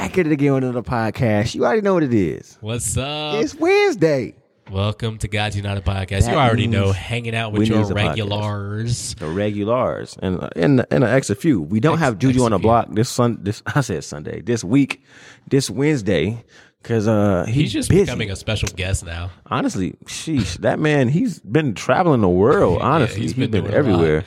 [0.00, 1.54] back at it again on another podcast.
[1.54, 2.56] You already know what it is.
[2.62, 3.34] What's up?
[3.34, 4.34] It's Wednesday.
[4.70, 6.22] Welcome to God's United Podcast.
[6.24, 7.94] That you already know, hanging out with your podcast.
[7.94, 9.14] regulars.
[9.16, 11.60] The regulars and and and an extra few.
[11.60, 12.62] We don't Ex- have Juju on the few.
[12.62, 13.40] block this sun.
[13.42, 14.40] This I said Sunday.
[14.40, 15.04] This week,
[15.48, 16.42] this Wednesday,
[16.82, 18.04] because uh he's, He's just busy.
[18.04, 19.30] becoming a special guest now.
[19.50, 22.78] honestly, sheesh, that man, he's been traveling the world.
[22.80, 23.78] Honestly, he's he's been been, doing a lot.
[23.78, 24.24] everywhere.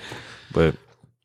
[0.53, 0.75] But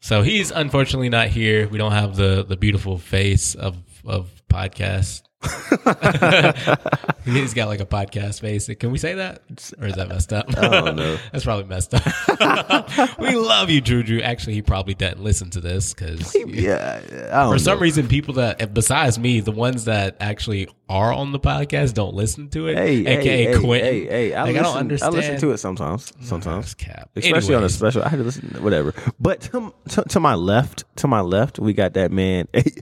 [0.01, 1.69] So he's unfortunately not here.
[1.69, 3.77] We don't have the the beautiful face of
[4.09, 5.28] of podcast.
[7.25, 8.69] he's got like a podcast face.
[8.79, 9.43] Can we say that,
[9.81, 10.47] or is that messed up?
[10.59, 11.17] I don't know.
[11.33, 13.19] That's probably messed up.
[13.21, 14.21] we love you, Juju.
[14.21, 17.01] Actually, he probably doesn't listen to this because yeah,
[17.33, 17.83] I don't for some know.
[17.83, 22.49] reason, people that besides me, the ones that actually are on the podcast don't listen
[22.51, 22.77] to it.
[22.77, 23.93] Hey, aka hey, hey, Quentin.
[23.93, 24.35] hey, hey!
[24.35, 25.15] I, Like, listen, I don't understand.
[25.15, 26.13] I listen to it sometimes.
[26.21, 27.11] Sometimes, That's cap.
[27.15, 28.03] especially on a special.
[28.03, 28.55] I had to listen.
[28.55, 28.93] To Whatever.
[29.21, 32.49] But to, to, to my left, to my left, we got that man.
[32.55, 32.73] he,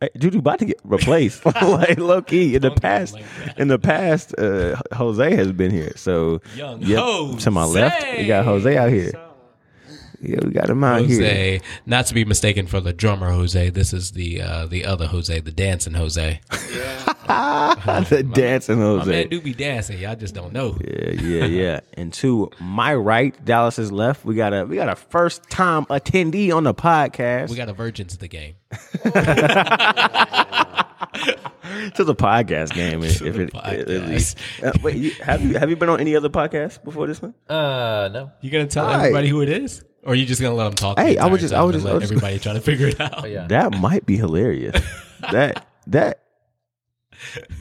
[0.00, 1.42] hey, Juju about to get replaced.
[1.66, 3.14] like low key in the Don't do it past.
[3.14, 3.24] like
[3.56, 5.92] in the past, uh, Jose has been here.
[5.96, 9.12] So Young yep, to my left, we got Jose out here.
[10.20, 11.20] Yeah, we got him out here.
[11.20, 13.70] Jose, not to be mistaken for the drummer Jose.
[13.70, 16.40] This is the uh, the other Jose, the dancing Jose.
[16.72, 17.14] Yeah.
[18.08, 19.10] the dancing My Jose.
[19.10, 19.98] man do be dancing.
[19.98, 20.76] Y'all just don't know.
[20.80, 21.80] Yeah, yeah, yeah.
[21.94, 26.52] and to my right, Dallas's left, we got a we got a first time attendee
[26.52, 27.50] on the podcast.
[27.50, 28.54] We got a virgin to the game.
[31.94, 33.02] to the podcast game.
[33.02, 34.38] If the it, at least.
[34.62, 37.34] Uh, wait, you, have you have you been on any other podcast before this one?
[37.48, 38.32] Uh, no.
[38.40, 39.00] You gonna tell All right.
[39.00, 40.98] everybody who it is, or are you just gonna let them talk?
[40.98, 42.38] Hey, the I was entire just- I time was and just- I let was everybody
[42.38, 43.24] trying to figure it out.
[43.24, 43.46] Oh, yeah.
[43.46, 44.82] That might be hilarious.
[45.32, 46.22] that that.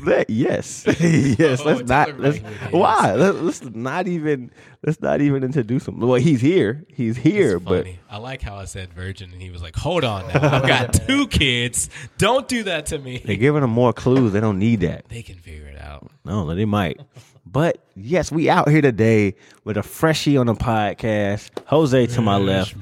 [0.06, 1.62] That yes, yes.
[1.62, 2.20] Oh, let's tell not.
[2.20, 2.72] Let's, who it is.
[2.72, 3.16] why?
[3.16, 4.52] Let, let's not even.
[4.86, 6.00] Let's not even introduce him.
[6.00, 6.86] Well, he's here.
[6.88, 7.88] He's here, but.
[8.10, 10.58] I like how I said virgin, and he was like, "Hold on, now.
[10.58, 11.90] I've got two kids.
[12.18, 14.34] Don't do that to me." they're giving him more clues.
[14.34, 15.10] They don't need that.
[15.10, 16.10] They can figure it out.
[16.24, 17.00] No, they might.
[17.46, 21.50] But yes, we out here today with a freshie on the podcast.
[21.68, 22.76] Jose to my left,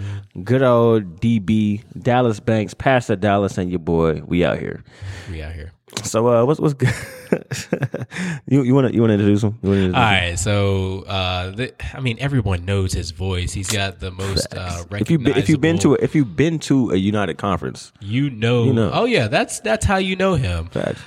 [0.43, 4.21] good old DB Dallas Banks, Pastor Dallas, and your boy.
[4.25, 4.83] We out here.
[5.29, 5.71] We out here.
[6.03, 6.93] So uh, what's what's good?
[8.47, 9.57] you you want to you want to introduce him?
[9.61, 10.23] You wanna introduce All him?
[10.29, 13.53] right, so uh, the, I mean, everyone knows his voice.
[13.53, 16.35] He's got the most uh, If you been, if you've been to a, if you've
[16.35, 18.89] been to a United conference, you know, You know.
[18.93, 20.67] Oh yeah, that's that's how you know him.
[20.67, 21.01] facts.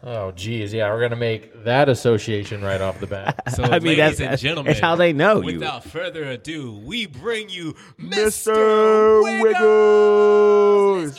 [0.00, 0.72] Oh, geez.
[0.72, 3.42] Yeah, we're going to make that association right off the bat.
[3.56, 5.58] So, I mean, ladies that's- and gentlemen, it's how they know you.
[5.58, 8.54] Without further ado, we bring you Mr.
[8.54, 9.42] Mr.
[9.42, 11.16] Wiggles.
[11.16, 11.18] Wiggles.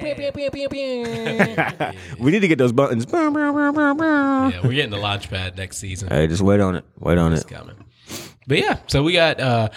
[2.18, 3.06] We need to get those buttons.
[3.12, 6.08] All yeah, we're getting the launch pad next season.
[6.08, 6.84] Hey, just wait on it.
[6.98, 7.46] Wait on it.
[7.46, 7.76] coming.
[8.46, 9.68] But yeah, so we got uh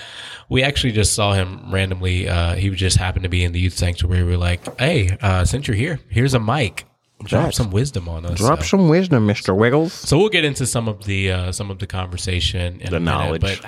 [0.49, 2.27] we actually just saw him randomly.
[2.27, 4.23] Uh he just happened to be in the youth sanctuary.
[4.23, 6.85] We were like, Hey, uh since you're here, here's a mic.
[7.23, 7.57] Drop Facts.
[7.57, 8.37] some wisdom on us.
[8.37, 9.55] Drop So- some wisdom, Mr.
[9.55, 9.93] Wiggles.
[9.93, 12.99] So we'll get into some of the uh, some of the conversation, in The a
[12.99, 13.41] minute, knowledge.
[13.41, 13.61] But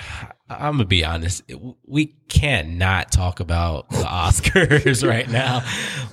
[0.48, 1.42] I'm gonna be honest,
[1.88, 2.80] we can't
[3.12, 5.64] talk about the Oscars right now.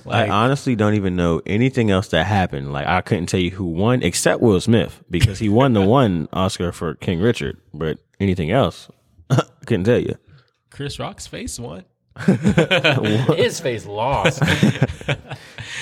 [0.05, 2.73] Like, I honestly don't even know anything else that happened.
[2.73, 6.27] Like I couldn't tell you who won except Will Smith because he won the one
[6.33, 7.59] Oscar for King Richard.
[7.75, 8.89] But anything else,
[9.29, 10.15] I couldn't tell you.
[10.71, 11.85] Chris Rock's face won.
[13.35, 14.43] His face lost.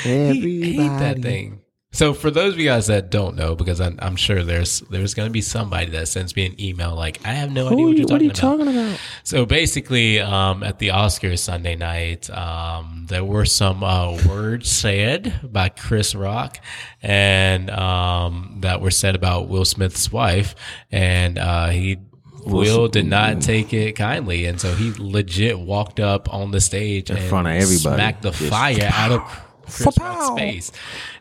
[0.03, 1.61] He hate that thing.
[1.93, 5.13] So for those of you guys that don't know, because I'm, I'm sure there's there's
[5.13, 7.83] going to be somebody that sends me an email like I have no idea what
[7.83, 8.77] are you're you, what are talking you about.
[8.77, 8.99] talking about?
[9.23, 15.41] So basically, um, at the Oscars Sunday night, um, there were some uh, words said
[15.51, 16.59] by Chris Rock,
[17.01, 20.55] and um, that were said about Will Smith's wife,
[20.91, 21.97] and uh, he.
[22.43, 27.11] Will did not take it kindly, and so he legit walked up on the stage
[27.11, 27.95] in front of everybody.
[27.97, 29.21] smacked the Just- fire out of
[29.71, 30.71] Chris Rock's face,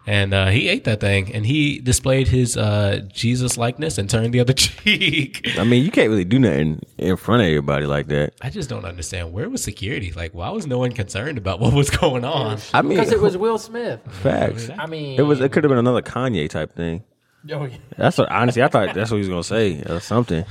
[0.07, 4.35] and uh, he ate that thing, and he displayed his uh, Jesus likeness and turned
[4.35, 5.47] the other cheek.
[5.59, 8.35] I mean, you can't really do nothing in front of everybody like that.
[8.43, 9.33] I just don't understand.
[9.33, 10.13] Where was security?
[10.13, 12.59] Like, why was no one concerned about what was going on?
[12.75, 14.01] I mean, Because it was Will Smith.
[14.23, 14.69] facts.
[14.79, 15.41] I mean, It was.
[15.41, 17.05] It could have been another Kanye type thing.
[17.51, 17.77] Oh, yeah.
[17.97, 18.31] That's what.
[18.31, 20.45] Honestly, I thought that's what he was gonna say or something.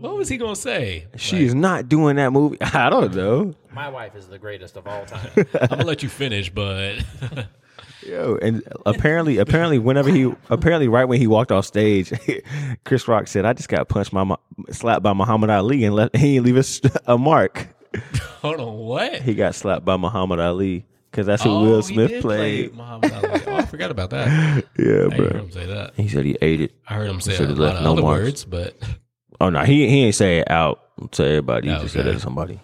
[0.00, 1.06] What was he gonna say?
[1.16, 2.58] She is not doing that movie.
[2.62, 3.54] I don't know.
[3.74, 5.30] My wife is the greatest of all time.
[5.60, 6.98] I'm gonna let you finish, but
[8.06, 12.12] Yo, and apparently, apparently, whenever he, apparently, right when he walked off stage,
[12.84, 14.36] Chris Rock said, "I just got punched by, my,
[14.70, 17.68] slapped by Muhammad Ali, and left, he didn't leave us a mark.
[18.42, 19.22] hold on, what?
[19.22, 22.72] He got slapped by Muhammad Ali because that's who oh, Will he Smith did played.
[22.74, 23.42] play Muhammad Ali.
[23.46, 24.64] Oh, I forgot about that.
[24.78, 25.26] Yeah, I bro.
[25.26, 25.94] heard him say that.
[25.96, 26.72] He said he ate it.
[26.88, 28.22] I heard him say a lot left of no other marks.
[28.22, 28.76] words, but
[29.40, 30.80] Oh no, he he ain't say it out
[31.12, 31.68] to everybody.
[31.68, 32.10] He oh, just said Okay.
[32.10, 32.60] it to somebody.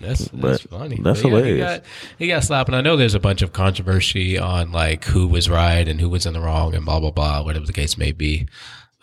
[0.00, 0.96] That's that's But funny.
[1.02, 1.54] that's But yeah, hilarious.
[1.54, 1.82] He got,
[2.18, 5.48] he got slapped, and I know there's a bunch of controversy on like who was
[5.50, 8.12] right and who was in the wrong, and blah blah blah, whatever the case may
[8.12, 8.46] be.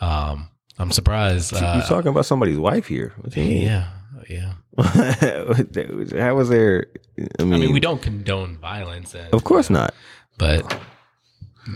[0.02, 1.52] Um, I'm surprised.
[1.54, 3.14] You're Uh, talking about somebody's wife here.
[3.22, 3.62] What do you mean?
[3.64, 3.88] yeah,
[4.30, 4.54] yeah.
[6.22, 6.88] How was there?
[7.40, 9.94] I mean, I mean, we don't condone violence, and, of course not.
[10.38, 10.80] but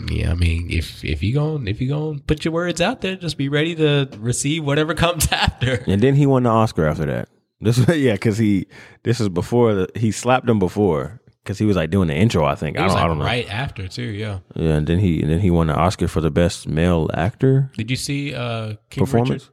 [0.08, 3.00] yeah, I mean, if if you going if you going to put your words out
[3.00, 5.82] there, just be ready to receive whatever comes after.
[5.86, 7.28] And then he won the Oscar after that.
[7.60, 8.66] This, yeah, because he
[9.02, 12.44] this is before the, he slapped him before because he was like doing the intro.
[12.44, 13.24] I think I don't, I like don't know.
[13.24, 14.02] right after too.
[14.02, 14.38] Yeah.
[14.54, 17.70] Yeah, and then he and then he won the Oscar for the best male actor
[17.76, 19.50] Did you see uh King performance.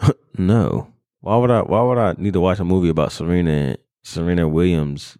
[0.38, 1.62] No, why would I?
[1.62, 5.16] Why would I need to watch a movie about Serena Serena Williams?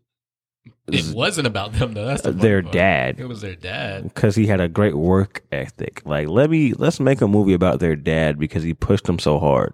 [0.88, 2.04] It wasn't about them though.
[2.04, 2.72] That's the their part.
[2.74, 4.04] dad It was their dad.
[4.04, 6.02] because he had a great work ethic.
[6.04, 9.38] Like let me let's make a movie about their dad because he pushed them so
[9.38, 9.72] hard.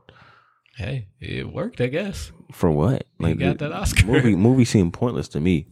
[0.76, 2.32] Hey, it worked, I guess.
[2.52, 3.04] For what?
[3.18, 4.06] He got the that Oscar.
[4.06, 5.66] movie movie seemed pointless to me.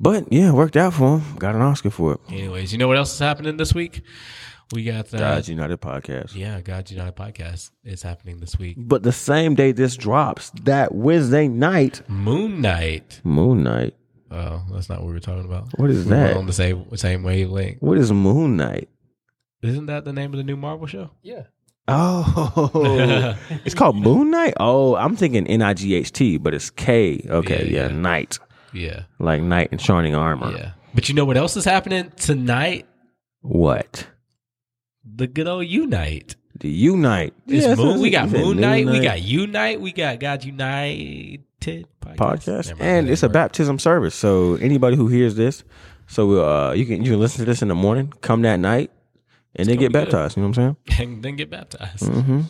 [0.00, 1.36] But yeah, worked out for him.
[1.36, 2.20] Got an Oscar for it.
[2.28, 4.02] Anyways, you know what else is happening this week?
[4.72, 6.34] We got the God's United podcast.
[6.34, 8.76] yeah, God's United podcast is happening this week.
[8.78, 13.20] But the same day this drops, that Wednesday night, Moon Knight.
[13.22, 13.94] Moon Knight.
[14.30, 15.68] Oh, that's not what we were talking about.
[15.78, 16.36] What is We were that?
[16.38, 17.82] on the same same wavelength.
[17.82, 18.88] What is Moon Knight?
[19.62, 21.10] Isn't that the name of the new Marvel show?
[21.22, 21.42] Yeah.
[21.88, 24.54] Oh, it's called Moon Knight.
[24.60, 27.24] Oh, I'm thinking N I G H T, but it's K.
[27.28, 27.94] Okay, Yeah, yeah, yeah.
[27.96, 28.38] night,
[28.72, 30.52] Yeah, like knight in shining armor.
[30.56, 30.72] yeah.
[30.94, 32.86] But you know what else is happening tonight?
[33.40, 34.06] What?
[35.04, 36.36] The good old Unite.
[36.60, 37.34] The Unite.
[37.46, 42.16] Yeah, moon, we got Moon Moon Knight, we got Unite, we got God United podcast,
[42.16, 43.32] podcast, Never and it's a work.
[43.32, 44.14] baptism service.
[44.14, 45.64] So anybody who hears this,
[46.06, 48.92] so uh, you can you can listen to this in the morning, come that night,
[49.56, 50.04] and then get be good.
[50.04, 50.36] baptized.
[50.36, 51.00] You know what I'm saying?
[51.14, 52.04] and then get baptized.
[52.04, 52.40] Mm-hmm.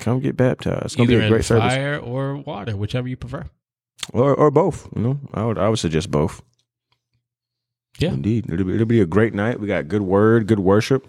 [0.00, 0.84] Come get baptized.
[0.86, 3.44] It's gonna Either be a great service, fire or water, whichever you prefer.
[4.12, 4.88] or or both.
[4.96, 6.42] You know, I would I would suggest both.
[7.98, 8.10] Yeah.
[8.10, 8.48] indeed.
[8.50, 9.58] It'll be, it'll be a great night.
[9.58, 11.06] We got good word, good worship,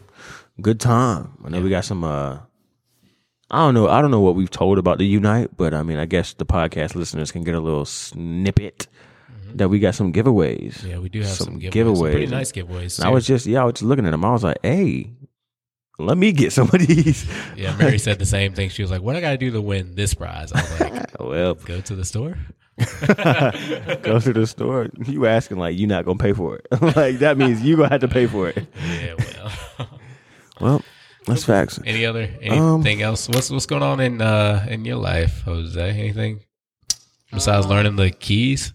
[0.59, 1.38] good time.
[1.45, 2.03] I know we got some.
[2.03, 2.39] uh
[3.51, 3.88] I don't know.
[3.89, 6.45] I don't know what we've told about the Unite, but I mean, I guess the
[6.45, 8.88] podcast listeners can get a little snippet
[9.56, 10.74] that we got some giveaways.
[10.80, 10.88] Mm-hmm.
[10.89, 11.97] Yeah, we do have some, Some giveaways.
[11.97, 13.03] Some pretty nice giveaways.
[13.03, 14.24] I was just yeah, I was just looking at them.
[14.25, 15.12] I was like, hey,
[16.00, 17.28] let me get some of these.
[17.56, 18.69] yeah, Mary said the same thing.
[18.69, 21.19] She was like, "What I got to do to win this prize?" I was like,
[21.19, 22.38] well, "Go to the store."
[22.80, 24.88] go to the store.
[25.06, 26.68] You asking like you're not gonna pay for it?
[26.96, 28.66] like that means you gonna have to pay for it.
[29.01, 29.90] Yeah, well.
[30.62, 30.81] Well,
[31.25, 31.80] that's facts.
[31.86, 33.28] Any other Um, anything else?
[33.28, 35.90] What's what's going on in uh in your life, Jose?
[35.90, 36.40] Anything
[37.34, 38.74] besides learning the keys?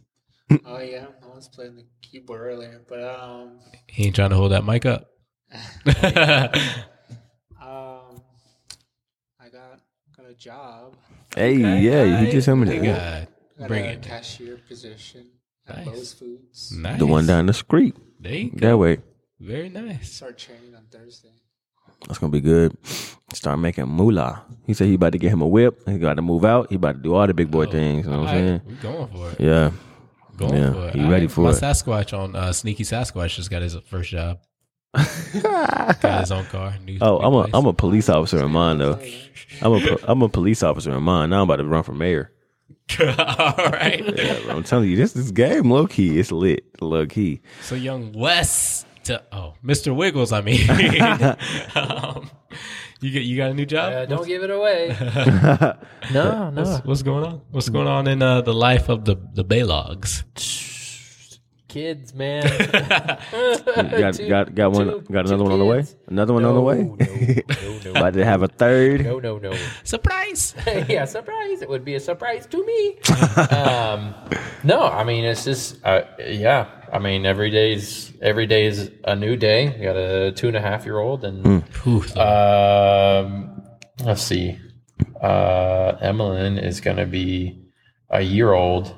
[0.67, 4.53] Oh yeah, I was playing the keyboard earlier, but um, He ain't trying to hold
[4.53, 5.09] that mic up.
[7.61, 8.20] um,
[9.41, 9.81] I got
[10.17, 10.94] got a job.
[11.34, 13.28] Hey, yeah, you just told me What got?
[13.58, 14.02] Got Bring a it.
[14.02, 15.26] cashier position
[15.69, 15.86] at Nice.
[15.86, 16.72] Lowe's Foods.
[16.76, 16.98] Nice.
[16.98, 17.96] The one down the street.
[18.20, 18.58] There you go.
[18.69, 18.98] That way.
[19.40, 20.12] Very nice.
[20.12, 21.31] Start training on Thursday.
[22.06, 22.76] That's gonna be good.
[23.32, 24.42] Start making moolah.
[24.66, 25.81] He said he about to get him a whip.
[25.88, 26.69] He got to move out.
[26.70, 28.04] He about to do all the big boy things.
[28.06, 28.60] You know what I'm saying?
[28.66, 29.40] we going for it.
[29.40, 29.70] Yeah.
[30.36, 30.94] Going Yeah, for it.
[30.94, 31.32] he All ready right.
[31.32, 31.54] for My it.
[31.56, 34.38] Sasquatch on uh, Sneaky Sasquatch just got his first job.
[36.00, 36.75] Got his own car.
[36.85, 37.50] New, Oh, new I'm a place.
[37.55, 39.00] I'm a police officer in mine though.
[39.62, 41.31] I'm a po- I'm a police officer in mine.
[41.31, 42.31] Now I'm about to run for mayor.
[43.00, 44.02] All right.
[44.17, 46.19] Yeah, I'm telling you, this this game low key.
[46.19, 47.41] It's lit, low key.
[47.62, 49.94] So young Wes to oh Mr.
[49.94, 50.69] Wiggles, I mean.
[51.75, 52.31] um,
[53.01, 53.93] you get you got a new job?
[53.93, 54.96] Uh, don't give it away.
[56.13, 56.63] no, no.
[56.63, 57.41] What's, what's going on?
[57.51, 60.22] What's going on in uh, the life of the the Baylogs?
[61.74, 62.44] Kids, man.
[62.70, 64.86] Got Two- got got one.
[64.86, 65.78] two- Got another one on the way.
[65.78, 65.96] kids.
[66.06, 66.76] Another one on the way.
[66.84, 67.90] no, no, no.
[67.90, 69.04] about to have a third.
[69.04, 69.52] No, no, no.
[69.82, 70.54] Surprise!
[70.88, 71.62] yeah, surprise.
[71.62, 72.98] It would be a surprise to me.
[73.50, 74.14] um,
[74.62, 76.69] no, I mean, it's just, uh, yeah.
[76.93, 79.74] I mean, every day's every day is a new day.
[79.76, 81.44] We got a two and a half year old, and
[82.16, 83.62] um,
[84.04, 84.60] let's see.
[85.20, 87.64] Uh, Emmeline is going to be
[88.10, 88.94] a year old.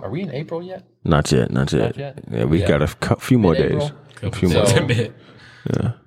[0.00, 0.84] Are we in April yet?
[1.04, 1.50] Not yet.
[1.50, 1.82] Not yet.
[1.82, 2.24] Not yet?
[2.30, 2.68] Yeah, we Yeah.
[2.68, 3.72] got a cou- few more days.
[3.72, 3.90] Mid-April?
[4.10, 4.64] A couple few more.
[4.64, 5.12] days So- a bit.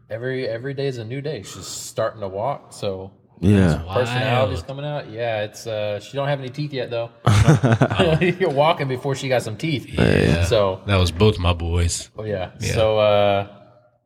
[0.10, 1.42] Every every day is a new day.
[1.44, 3.12] She's starting to walk, so
[3.42, 3.82] Yeah.
[3.92, 4.68] personality's Wild.
[4.68, 5.10] coming out.
[5.10, 7.10] Yeah, it's uh, she don't have any teeth yet though.
[8.40, 9.88] You're walking before she got some teeth.
[9.88, 10.44] Yeah.
[10.46, 12.10] So That was both my boys.
[12.18, 12.52] oh yeah.
[12.60, 12.74] Yeah.
[12.74, 13.48] So uh,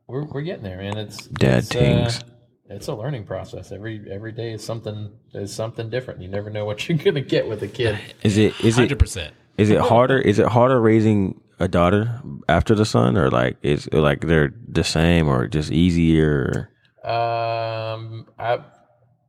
[0.08, 0.96] we're we're getting there, man.
[0.96, 2.20] It's Dad it's, tings.
[2.20, 3.70] Uh, it's a learning process.
[3.70, 6.22] Every every day is something is something different.
[6.22, 7.98] You never know what you're gonna get with a kid.
[8.22, 9.34] Is it is it Hundred percent.
[9.60, 10.18] Is it harder?
[10.18, 14.84] Is it harder raising a daughter after the son, or like is like they're the
[14.84, 16.70] same, or just easier?
[17.04, 18.60] Um, I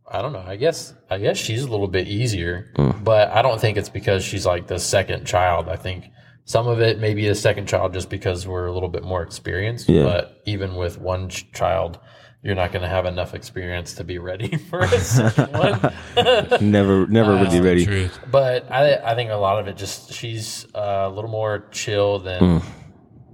[0.09, 0.43] I don't know.
[0.45, 2.71] I guess I guess she's a little bit easier,
[3.03, 5.69] but I don't think it's because she's like the second child.
[5.69, 6.05] I think
[6.45, 9.21] some of it may be a second child just because we're a little bit more
[9.23, 9.87] experienced.
[9.87, 10.03] Yeah.
[10.03, 11.99] But even with one ch- child,
[12.43, 15.93] you're not going to have enough experience to be ready for a second one.
[16.71, 17.85] Never, never really ready.
[17.85, 18.19] Truth.
[18.29, 22.19] But I I think a lot of it just she's uh, a little more chill
[22.19, 22.61] than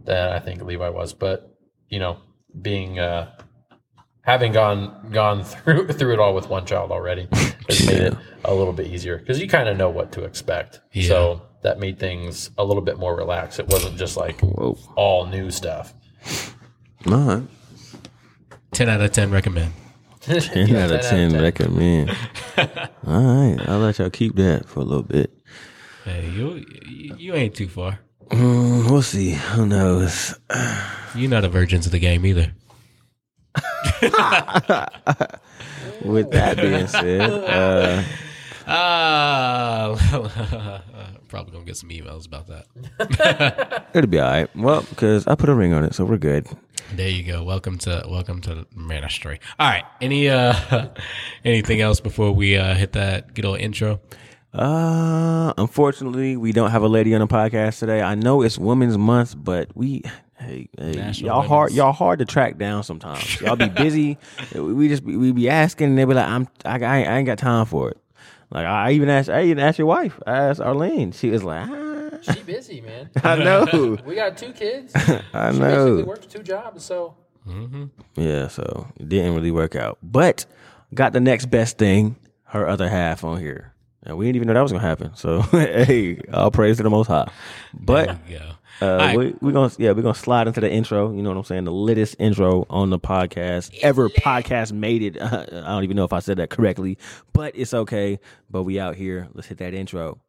[0.04, 1.14] than I think Levi was.
[1.14, 1.56] But
[1.90, 2.18] you know,
[2.62, 3.32] being uh,
[4.22, 7.28] having gone gone through through it all with one child already
[7.70, 10.82] has made it a little bit easier because you kind of know what to expect.
[10.92, 11.08] Yeah.
[11.08, 13.60] So that made things a little bit more relaxed.
[13.60, 14.78] It wasn't just like Whoa.
[14.96, 15.94] all new stuff.
[17.08, 17.44] All right.
[18.78, 19.74] 10 out of 10 recommend.
[20.22, 22.12] 10 out of 10 recommend.
[22.58, 23.58] All right.
[23.68, 25.32] I'll let y'all keep that for a little bit.
[26.06, 27.98] Hey, you, you you ain't too far.
[28.28, 29.32] Mm, we'll see.
[29.32, 30.40] Who knows?
[31.16, 32.54] You're not a virgin to the game either.
[36.06, 38.04] With that being said, uh,
[38.68, 39.96] Ah,
[41.30, 43.88] probably gonna get some emails about that.
[43.96, 44.56] it'll be all right.
[44.56, 46.48] Well, because I put a ring on it, so we're good.
[46.96, 47.44] There you go.
[47.44, 49.40] Welcome to welcome to ministry.
[49.60, 49.84] All right.
[50.00, 50.88] Any uh
[51.46, 54.00] anything else before we uh hit that good old intro?
[54.54, 58.02] Uh, unfortunately, we don't have a lady on the podcast today.
[58.02, 60.02] I know it's Women's Month, but we,
[60.40, 63.40] hey, hey y'all hard, y'all hard to track down sometimes.
[63.42, 64.18] Y'all be busy.
[64.56, 67.38] we just be- we be asking, and they be like, I'm, I, I ain't got
[67.38, 67.98] time for it.
[68.50, 70.20] Like I even asked, I even asked your wife.
[70.26, 71.12] I asked Arlene.
[71.12, 71.87] She was like, ah,
[72.22, 73.10] She busy, man.
[73.24, 74.94] I know, We got two kids.
[75.34, 75.54] I know.
[75.54, 77.16] She basically works two jobs, so
[78.16, 80.46] Yeah, so it didn't really work out, but
[80.94, 82.16] got the next best thing.
[82.46, 85.14] Her other half on here, and we didn't even know that was gonna happen.
[85.16, 87.30] So hey, all praise to the Most High.
[87.74, 88.52] But There you go.
[88.80, 89.18] Uh, right.
[89.18, 91.12] we we gonna yeah we're gonna slide into the intro.
[91.12, 91.64] You know what I'm saying?
[91.66, 94.08] The littest intro on the podcast ever.
[94.08, 95.22] Podcast made it.
[95.22, 96.98] I don't even know if I said that correctly,
[97.34, 98.20] but it's okay.
[98.50, 99.30] But we out here.
[99.34, 100.20] Let's hit that intro.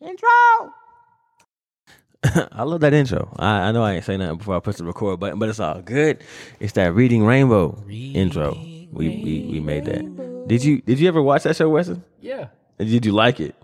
[0.00, 0.28] Intro.
[2.52, 3.34] I love that intro.
[3.38, 5.58] I, I know I ain't say nothing before I push the record button, but it's
[5.60, 6.22] all good.
[6.60, 8.52] It's that reading rainbow intro.
[8.92, 10.46] We, we we made that.
[10.46, 12.04] Did you did you ever watch that show, Weston?
[12.20, 12.48] yeah.
[12.78, 13.54] Did you like it?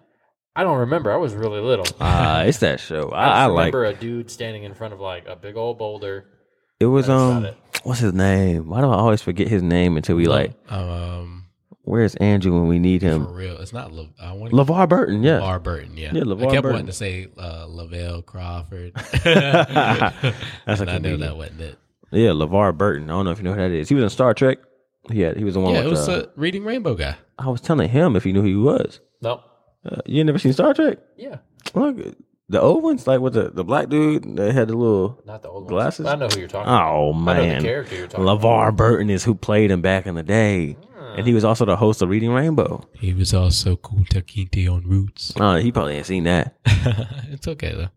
[0.55, 1.13] I don't remember.
[1.13, 1.87] I was really little.
[2.01, 3.09] Ah, it's that show.
[3.13, 3.75] I, I, I just like.
[3.75, 6.27] remember a dude standing in front of like a big old boulder.
[6.81, 7.57] It was That's um, it.
[7.85, 8.69] what's his name?
[8.69, 10.53] Why do I always forget his name until we like?
[10.71, 11.38] Um
[11.89, 13.25] Where's Andrew when we need him?
[13.25, 13.57] for real.
[13.59, 15.39] It's not Le- I want LeVar Burton, yeah.
[15.41, 16.13] LeVar Burton, yeah.
[16.13, 16.71] Yeah, I LeVar kept Burton.
[16.73, 18.93] wanting to say uh, Lavelle Crawford.
[19.25, 21.79] That's and I knew that wasn't it.
[22.11, 23.09] Yeah, LeVar Burton.
[23.09, 23.89] I don't know if you know who that is.
[23.89, 24.59] He was in Star Trek.
[25.09, 27.17] Had, he was the one Yeah, it with was uh, a Reading Rainbow guy.
[27.39, 29.01] I was telling him if he knew who he was.
[29.23, 29.43] No.
[29.85, 30.99] Uh, you ain't never seen Star Trek?
[31.17, 31.39] Yeah.
[31.75, 31.97] Look,
[32.51, 35.23] the old ones, like with the, the black dude that had the little.
[35.25, 35.71] Not the old ones.
[35.71, 36.07] Glasses?
[36.07, 36.93] I know who you're talking about.
[36.93, 38.41] Oh I know man, the character you're talking about.
[38.43, 40.77] LeVar Burton is who played him back in the day,
[41.17, 42.87] and he was also the host of Reading Rainbow.
[42.93, 45.33] He was also Kunta Kinte on Roots.
[45.41, 46.57] Oh, he probably ain't seen that.
[47.31, 47.89] it's okay though.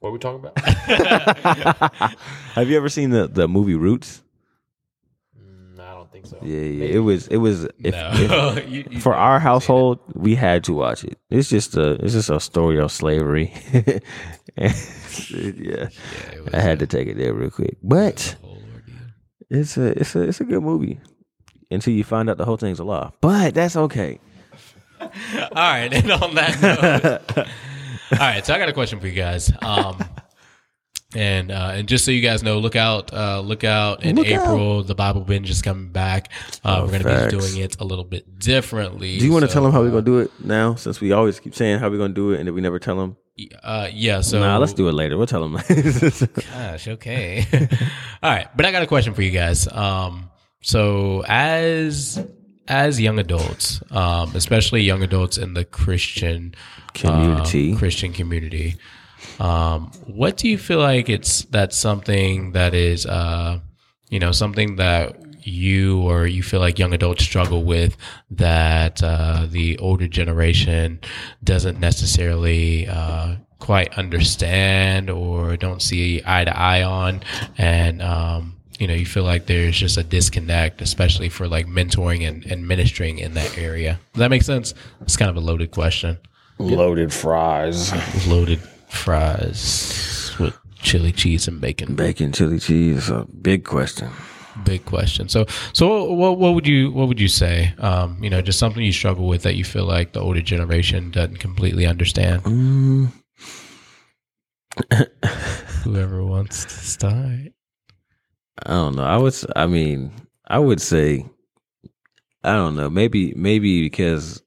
[0.00, 0.58] What are we talking about?
[2.54, 4.22] Have you ever seen the the movie Roots?
[5.36, 6.38] Mm, I don't think so.
[6.40, 6.84] Yeah, yeah.
[6.86, 8.10] It was it was if, no.
[8.56, 11.18] if- You- you- for our household, we had to watch it.
[11.30, 13.52] It's just a it's just a story of slavery.
[13.74, 14.70] Yeah,
[15.30, 15.88] yeah,
[16.44, 18.96] was I had to take it there real quick, but a whole ordeal.
[19.50, 21.00] it's a it's a it's a good movie
[21.70, 23.10] until you find out the whole thing's a lie.
[23.20, 24.18] But that's okay.
[25.00, 25.08] All
[25.54, 27.38] right, and on that note,
[28.12, 28.44] all right.
[28.44, 29.52] So I got a question for you guys.
[29.62, 30.02] Um,
[31.14, 34.26] and uh, and just so you guys know, look out, uh, look out in Look
[34.26, 34.82] April.
[34.82, 36.30] The Bible binge is coming back.
[36.64, 39.18] Uh, Oh, we're going to be doing it a little bit differently.
[39.18, 40.74] Do you want to So, tell them how we're uh, gonna do it now?
[40.74, 42.96] Since we always keep saying how we're gonna do it, and then we never tell
[42.96, 43.16] them.
[43.62, 44.20] Uh, yeah.
[44.20, 45.16] So nah, let's do it later.
[45.16, 45.52] We'll tell them.
[46.52, 47.46] Gosh, okay.
[48.22, 49.68] All right, but I got a question for you guys.
[49.68, 50.28] Um,
[50.60, 52.24] so as
[52.68, 56.54] as young adults, um, especially young adults in the Christian
[56.94, 57.72] Community.
[57.72, 58.76] uh, Christian community,
[59.40, 63.60] um, what do you feel like it's that's something that is, uh,
[64.10, 67.96] you know, something that you or you feel like young adults struggle with
[68.30, 71.00] that uh, the older generation
[71.42, 77.22] doesn't necessarily uh, quite understand or don't see eye to eye on,
[77.56, 82.26] and um, you know you feel like there's just a disconnect, especially for like mentoring
[82.26, 83.98] and, and ministering in that area.
[84.14, 84.74] Does that make sense?
[85.02, 86.18] It's kind of a loaded question.
[86.58, 87.92] Loaded fries,
[88.26, 91.94] Loaded fries with chili cheese and bacon.
[91.94, 93.08] bacon, chili cheese.
[93.10, 94.10] A big question.
[94.64, 95.28] big question.
[95.28, 97.72] So, so what, what would you what would you say?
[97.78, 101.10] Um, you know, just something you struggle with that you feel like the older generation
[101.12, 102.42] doesn't completely understand.
[102.42, 103.12] Mm,
[105.84, 107.52] Whoever wants to start.
[108.64, 109.04] I don't know.
[109.04, 109.34] I would.
[109.56, 110.12] I mean,
[110.46, 111.26] I would say
[112.44, 112.88] I don't know.
[112.88, 114.42] Maybe maybe because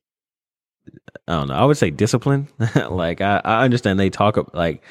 [1.28, 1.56] I don't know.
[1.56, 2.48] I would say discipline.
[2.90, 4.84] like I, I understand they talk like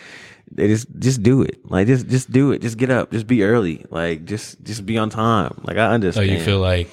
[0.51, 1.59] they just just do it.
[1.65, 2.61] Like just just do it.
[2.61, 3.11] Just get up.
[3.11, 3.85] Just be early.
[3.91, 5.61] Like just just be on time.
[5.65, 6.31] Like I understand.
[6.31, 6.89] Oh, you feel like,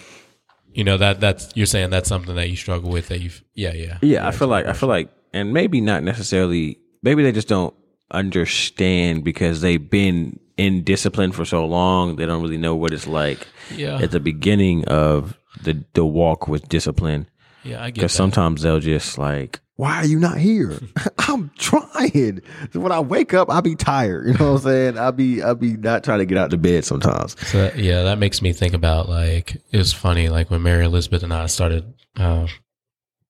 [0.71, 3.09] you know, that that's you're saying that's something that you struggle with.
[3.09, 6.79] That you've yeah, yeah, Yeah, I feel like I feel like, and maybe not necessarily.
[7.03, 7.75] Maybe they just don't
[8.11, 12.15] understand because they've been in discipline for so long.
[12.15, 16.47] They don't really know what it's like yeah, at the beginning of the the walk
[16.47, 17.27] with discipline.
[17.63, 17.81] yeah.
[17.83, 20.79] I get Because sometimes they'll just like, why are you not here?
[21.19, 22.41] I'm trying.
[22.71, 24.27] So when I wake up, I'll be tired.
[24.27, 24.97] You know what I'm saying?
[24.97, 27.35] I'll be I'll be not trying to get out of bed sometimes.
[27.47, 30.29] So yeah, that makes me think about like it was funny.
[30.29, 32.47] Like when Mary Elizabeth and I started uh,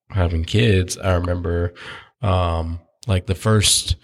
[0.09, 1.73] having kids, I remember
[2.21, 3.97] um, like the first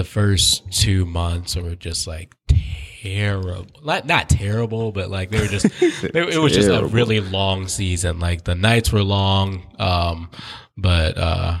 [0.00, 3.66] the first two months were just like terrible.
[3.84, 7.68] Not not terrible, but like they were just it, it was just a really long
[7.68, 8.18] season.
[8.18, 10.30] Like the nights were long, um,
[10.74, 11.58] but uh,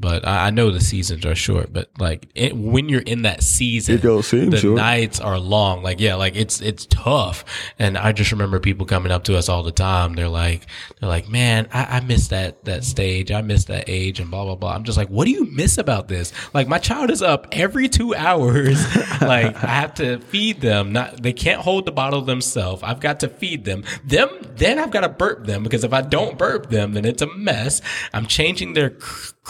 [0.00, 1.72] but I, I know the seasons are short.
[1.72, 4.76] But like it, when you're in that season, It don't seem the short.
[4.76, 5.82] nights are long.
[5.82, 7.44] Like, yeah, like it's, it's tough.
[7.78, 10.14] And I just remember people coming up to us all the time.
[10.14, 10.66] They're like,
[10.98, 13.30] they're like, man, I, I miss that, that stage.
[13.30, 14.74] I miss that age and blah, blah, blah.
[14.74, 16.32] I'm just like, what do you miss about this?
[16.54, 18.82] Like my child is up every two hours.
[19.20, 20.92] like I have to feed them.
[20.92, 22.82] Not, they can't hold the bottle themselves.
[22.82, 23.84] I've got to feed them.
[24.04, 27.22] Them, then I've got to burp them because if I don't burp them, then it's
[27.22, 27.82] a mess.
[28.12, 28.96] I'm changing their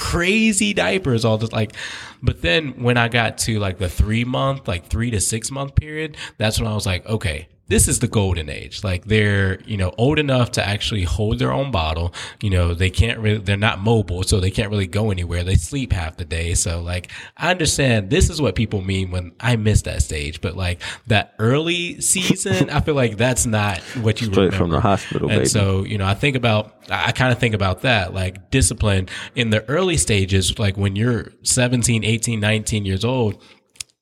[0.00, 1.76] crazy diapers all this like
[2.22, 5.74] but then when i got to like the three month like three to six month
[5.74, 8.84] period that's when i was like okay this is the golden age.
[8.84, 12.12] Like they're you know old enough to actually hold their own bottle.
[12.42, 15.44] You know they can't really they're not mobile so they can't really go anywhere.
[15.44, 16.52] They sleep half the day.
[16.54, 20.56] So like i understand this is what people mean when i miss that stage but
[20.56, 25.28] like that early season i feel like that's not what you Straight from the hospital,
[25.30, 25.48] and baby.
[25.48, 29.50] so you know i think about i kind of think about that like discipline in
[29.50, 33.42] the early stages like when you're 17 18 19 years old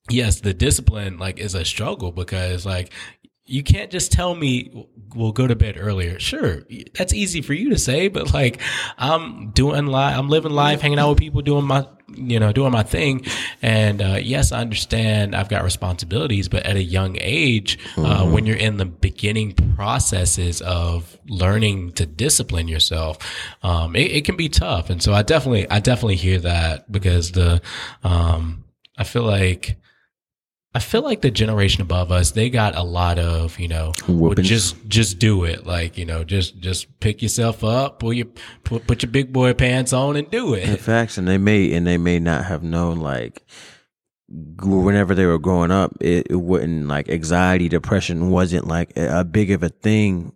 [0.08, 2.92] yes the discipline like is a struggle because like
[3.48, 6.18] you can't just tell me we'll go to bed earlier.
[6.18, 6.62] Sure
[6.94, 8.60] that's easy for you to say but like
[8.98, 12.72] i'm doing life i'm living life hanging out with people doing my you know doing
[12.72, 13.24] my thing.
[13.62, 18.46] And uh, yes i understand i've got responsibilities but at a young age uh, when
[18.46, 23.18] you're in the beginning processes of learning to discipline yourself
[23.62, 24.90] um, it, it can be tough.
[24.90, 27.60] And so i definitely i definitely hear that because the
[28.02, 28.64] um,
[28.96, 29.76] i feel like
[30.78, 34.32] I feel like the generation above us, they got a lot of, you know, well,
[34.34, 35.66] just just do it.
[35.66, 38.26] Like, you know, just just pick yourself up, pull your
[38.62, 40.80] put, put your big boy pants on and do In it.
[40.80, 43.42] facts, and they may and they may not have known like
[44.28, 49.24] whenever they were growing up, it, it wouldn't like anxiety, depression wasn't like a, a
[49.24, 50.32] big of a thing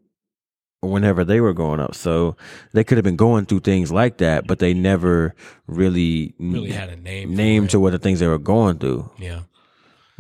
[0.81, 1.94] whenever they were growing up.
[1.94, 2.37] So
[2.72, 5.37] they could have been going through things like that, but they never
[5.68, 7.37] really Really had a name.
[7.37, 9.09] name to what the things they were going through.
[9.20, 9.42] Yeah.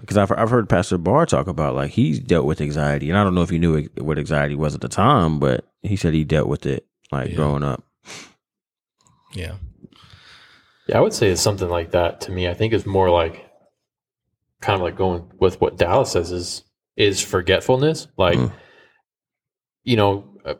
[0.00, 3.22] Because I've I've heard Pastor Barr talk about like he's dealt with anxiety, and I
[3.24, 6.24] don't know if he knew what anxiety was at the time, but he said he
[6.24, 7.36] dealt with it like Yeah.
[7.36, 7.84] growing up.
[9.34, 9.56] Yeah.
[10.88, 12.48] Yeah, I would say it's something like that to me.
[12.48, 13.48] I think it's more like
[14.60, 16.64] kind of like going with what Dallas says is
[16.96, 18.08] is forgetfulness.
[18.16, 18.52] Like, Mm.
[19.84, 20.54] you know, uh,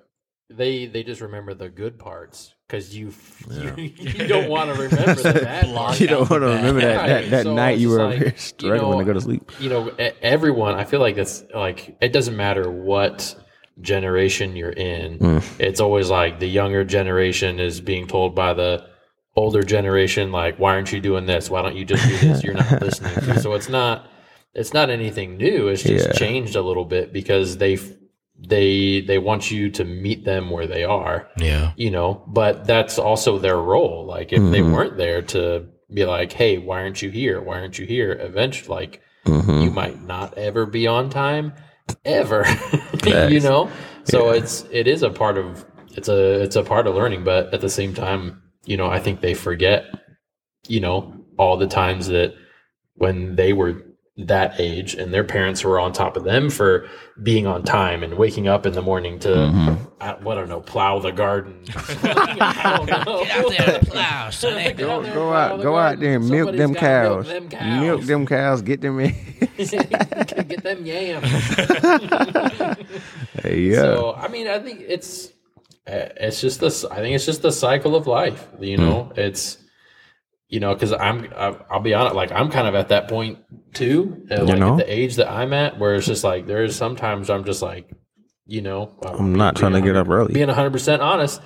[0.49, 3.13] they they just remember the good parts because you,
[3.51, 3.77] Yeah.
[3.77, 6.01] you you don't want to remember the bad Block parts.
[6.01, 8.39] You don't want to remember that that, that So night you were like, here you
[8.39, 9.53] struggling know, to go to sleep.
[9.61, 9.89] You know,
[10.23, 10.75] everyone.
[10.77, 13.37] I feel like that's like it doesn't matter what
[13.81, 15.19] generation you're in.
[15.19, 15.61] Mm.
[15.61, 18.87] It's always like the younger generation is being told by the
[19.37, 21.51] older generation, like, "Why aren't you doing this?
[21.51, 22.43] Why don't you just do this?
[22.43, 23.41] You're not listening." To.
[23.41, 24.07] So it's not
[24.55, 25.69] it's not anything new.
[25.69, 26.13] It's just Yeah.
[26.13, 27.77] changed a little bit because they
[28.49, 31.73] they they want you to meet them where they are Yeah.
[31.77, 34.73] you know but that's also their role like if they Mhm.
[34.75, 38.69] weren't there to be like hey why aren't you here why aren't you here eventually
[38.75, 39.63] like Mhm.
[39.65, 41.53] you might not ever be on time
[42.05, 42.45] ever
[43.29, 43.71] you know
[44.05, 44.39] so Yeah.
[44.39, 45.65] it's it is a part of
[45.97, 48.99] it's a it's a part of learning but at the same time you know i
[48.99, 49.85] think they forget
[50.67, 52.35] you know all the times that
[52.95, 53.83] when they were
[54.19, 56.87] that age and their parents were on top of them for
[57.23, 59.79] being on time and waking up in the morning to Mhm.
[60.03, 61.65] I, what I don't know plow the garden
[62.03, 63.25] I don't know.
[63.25, 64.73] Get out there and plow, sonny.
[64.75, 67.27] Go, out there go and plow out, the go out there and milk them cows.
[67.27, 67.81] milk them cows.
[67.81, 68.61] Milk them cows.
[68.63, 69.15] Get them in.
[69.57, 71.33] get them yams
[73.43, 73.77] Hey, yeah.
[73.77, 75.29] So I mean, I think it's
[75.87, 76.85] uh, it's just this.
[76.85, 78.47] I think it's just the cycle of life.
[78.61, 79.59] You know, it's
[80.53, 83.39] you know because I'm I'll be honest, like I'm kind of at that point
[83.73, 84.27] too.
[84.31, 84.73] uh, like know?
[84.73, 87.91] at the age that I'm at, where it's just like there's sometimes I'm just like,
[88.47, 90.35] you know, I'm not trying to get up early.
[90.35, 91.41] Being 100 percent honest,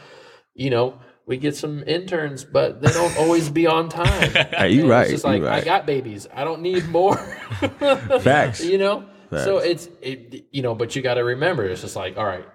[0.55, 4.33] you know, we get some interns, but they don't always be on time.
[4.33, 5.63] Hey, you right, It's just like right.
[5.63, 6.27] I got babies.
[6.35, 7.17] I don't need more.
[8.21, 8.65] Facts.
[8.65, 9.05] you know.
[9.31, 12.47] So it's it, you know, but you got to remember, it's just like, all right,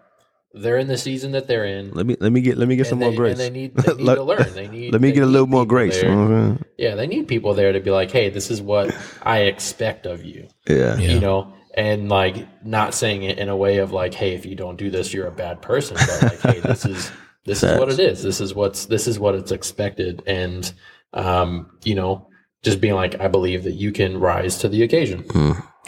[0.54, 1.92] they're in the season that they're in.
[1.92, 3.32] Let me let me get let me get some and more grace.
[3.32, 4.48] And they need, they need Let- to learn.
[4.54, 4.92] They need.
[4.92, 6.00] Let me they get a little more grace.
[6.00, 6.10] there.
[6.10, 6.66] you know what I'm saying?
[6.78, 10.24] Yeah, they need people there to be like, hey, this is what I expect of
[10.26, 10.48] you.
[10.68, 10.98] Yeah.
[10.98, 11.14] Yeah.
[11.14, 12.36] You know, and like
[12.66, 15.28] not saying it in a way of like, hey, if you don't do this, you're
[15.28, 15.96] a bad person.
[15.96, 17.12] But like, hey, this is
[17.46, 18.22] this is what it is.
[18.24, 20.24] This is what's this is what it's expected.
[20.28, 20.72] And
[21.14, 22.28] um, you know,
[22.64, 25.26] just being like, I believe that you can rise to the occasion.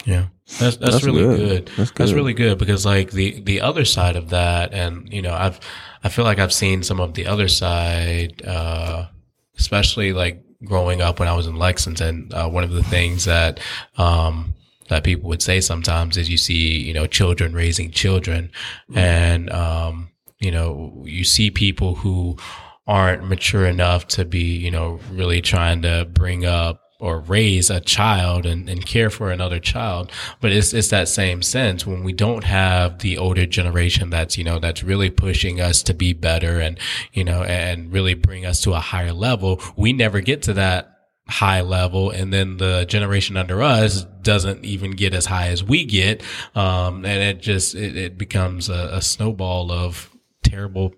[0.04, 0.26] Yeah,
[0.58, 1.38] that's that's, That's really good.
[1.38, 1.70] good.
[1.76, 5.32] That's That's, really good because like the the other side of that, and you know,
[5.32, 5.58] I've
[6.02, 9.06] I feel like I've seen some of the other side, uh,
[9.58, 12.30] especially like growing up when I was in Lexington.
[12.32, 13.58] Uh, one of the things that
[13.96, 14.54] um,
[14.88, 18.50] that people would say sometimes is you see you know children raising children,
[18.94, 22.36] and um, you know you see people who
[22.86, 27.80] aren't mature enough to be you know really trying to bring up or raise a
[27.80, 30.10] child and, and care for another child.
[30.40, 34.44] But it's it's that same sense when we don't have the older generation that's, you
[34.44, 36.78] know, that's really pushing us to be better and,
[37.12, 39.60] you know, and really bring us to a higher level.
[39.76, 40.90] We never get to that
[41.26, 45.84] high level and then the generation under us doesn't even get as high as we
[45.84, 46.22] get.
[46.54, 50.10] Um, and it just, it, it becomes a, a snowball of
[50.42, 50.94] terrible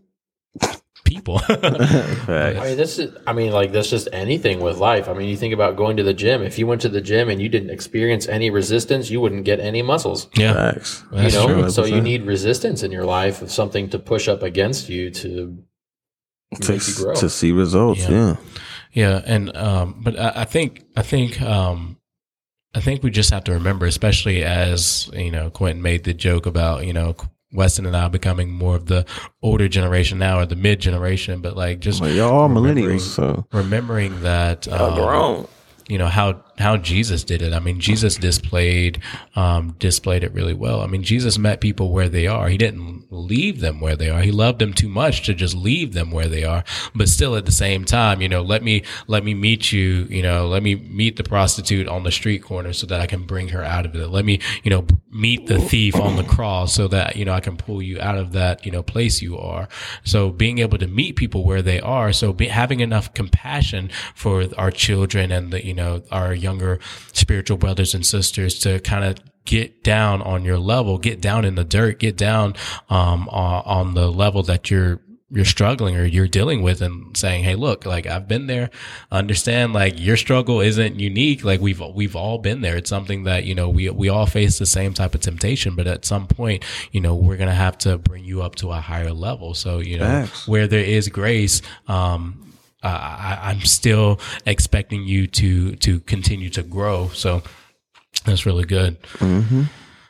[1.07, 1.39] people.
[1.39, 2.29] Facts.
[2.29, 5.09] I mean, this is, I mean, like, that's just anything with life.
[5.09, 6.43] I mean, you think about going to the gym.
[6.43, 9.61] If you went to the gym and you didn't experience any resistance, you wouldn't get
[9.61, 10.29] any muscles.
[10.35, 10.53] yeah.
[10.53, 11.05] Facts.
[11.13, 11.71] You That's know, true.
[11.71, 15.63] so you need resistance in your life of something to push up against you to
[16.61, 17.15] to, make you grow.
[17.15, 18.01] to see results.
[18.01, 18.11] Yeah.
[18.11, 18.37] Yeah.
[18.93, 21.99] Yeah, and um, but I, I think I think um,
[22.75, 26.47] I think we just have to remember, especially as you know, Quentin made the joke
[26.47, 27.15] about you know
[27.53, 29.07] Weston and I becoming more of the
[29.43, 33.47] older generation now or the mid generation, but like just Well, y'all are millennials, so
[33.53, 35.49] remembering that y'all um, grown.
[35.89, 37.53] You know how how Jesus did it.
[37.53, 39.01] I mean, Jesus displayed
[39.35, 40.81] um, displayed it really well.
[40.81, 42.49] I mean, Jesus met people where they are.
[42.49, 44.23] He didn't leave them where they are.
[44.23, 46.65] He loved them too much to just leave them where they are.
[46.95, 50.07] But still, at the same time, you know, let me let me meet you.
[50.11, 53.25] You know, let me meet the prostitute on the street corner so that I can
[53.25, 54.09] bring her out of it.
[54.09, 57.41] Let me you know meet the thief on the cross so that you know I
[57.41, 59.69] can pull you out of that you know place you are.
[60.05, 62.13] So being able to meet people where they are.
[62.13, 66.81] So be, having enough compassion for our children and the you know our younger
[67.13, 71.55] spiritual brothers and sisters to kind of get down on your level, get down in
[71.55, 72.55] the dirt, get down
[72.91, 77.57] um, on, the level that you're you're struggling or you're dealing with and saying, Hey,
[77.57, 78.71] look, like I've been there.
[79.11, 81.43] Understand like your struggle isn't unique.
[81.43, 82.77] Like we've, we've all been there.
[82.77, 85.89] It's something that, you know, we, we all face the same type of temptation, but
[85.89, 88.81] at some point, you know, we're going to have to bring you up to a
[88.81, 89.55] higher level.
[89.55, 90.47] So, you know, Facts.
[90.47, 92.46] where there is grace, um,
[92.87, 97.09] I, I, I'm still expecting you to, to continue to grow.
[97.09, 97.43] So
[98.25, 99.01] that's really good.
[99.15, 99.63] Mm-hmm.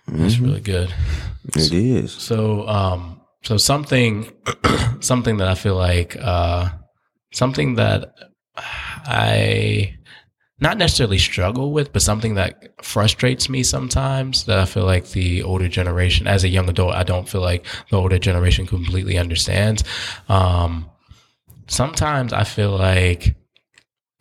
[0.09, 0.95] That's really good.
[1.55, 2.13] It is.
[2.13, 4.33] So, um, so something,
[5.01, 6.71] something that I feel like, uh,
[7.33, 8.15] something that
[8.57, 9.97] I
[10.59, 15.43] not necessarily struggle with, but something that frustrates me sometimes that I feel like the
[15.43, 19.85] older generation, as a young adult, I don't feel like the older generation completely understands.
[20.29, 20.91] Um,
[21.67, 23.35] sometimes I feel like,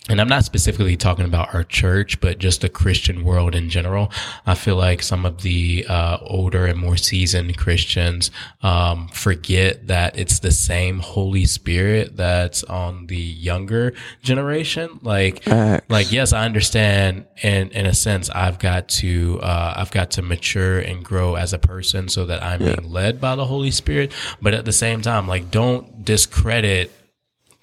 [0.08, 4.12] and I'm not specifically talking about our church, but just the Christian world in general.
[4.46, 8.30] I feel like some of the uh, older and more seasoned Christians
[8.62, 15.00] um, forget that it's the same Holy Spirit that's on the younger generation.
[15.02, 15.42] Like,
[15.90, 17.26] like yes, I understand.
[17.42, 21.52] and in a sense, I've got to uh, I've got to mature and grow as
[21.52, 24.14] a person so that I'm being led by the Holy Spirit.
[24.40, 26.92] But at the same time, like, don't discredit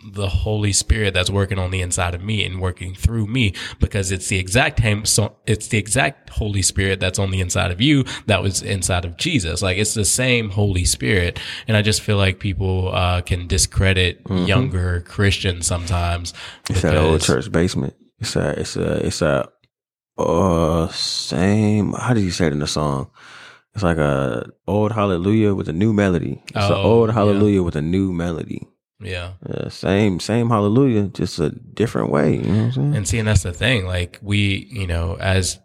[0.04, 4.10] the Holy Spirit that's working on the inside of me and working through me because
[4.10, 7.80] it's the exact same, so it's the exact Holy Spirit that's on the inside of
[7.80, 9.62] you that was inside of Jesus.
[9.62, 11.38] Like it's the same Holy Spirit.
[11.68, 16.34] And I just feel like people, uh, can discredit younger Christians sometimes.
[16.68, 17.94] It's that old church basement.
[18.18, 19.48] It's a, it's a, it's a,
[20.18, 21.92] uh, same.
[21.94, 23.10] How did you say it in the song?
[23.74, 26.42] It's like a old hallelujah with a new melody.
[26.48, 27.14] It's an Oh, old yeah.
[27.14, 28.68] hallelujah with a new melody.
[29.04, 29.32] Yeah.
[29.48, 32.36] Yeah, same, same hallelujah, just a different way.
[32.36, 32.96] You know what I'm saying?
[32.96, 33.86] And seeing that's the thing.
[33.86, 35.58] Like we, you know, as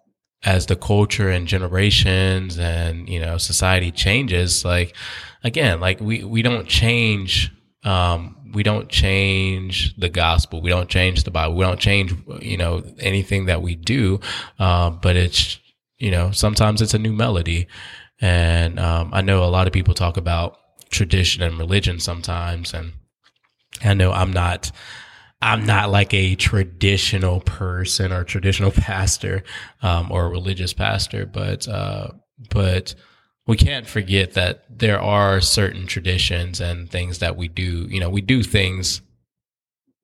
[0.43, 4.95] as the culture and generations and you know society changes, like
[5.43, 7.52] again, like we we don't change.
[7.84, 10.62] Um, we don't change the gospel.
[10.62, 11.56] We don't change the Bible.
[11.56, 14.19] We don't change, you know, anything that we do.
[14.60, 15.60] Uh, but it's,
[15.97, 17.67] you know, sometimes it's a new melody.
[18.19, 20.58] And um, I know a lot of people talk about
[20.89, 22.93] tradition and religion sometimes, and
[23.84, 24.72] I know I'm not.
[25.40, 29.44] I'm not like a traditional person or traditional pastor
[29.84, 32.10] um, or religious pastor, but uh,
[32.50, 32.96] but
[33.46, 37.88] we can't forget that there are certain traditions and things that we do.
[37.90, 39.02] You know, we do things.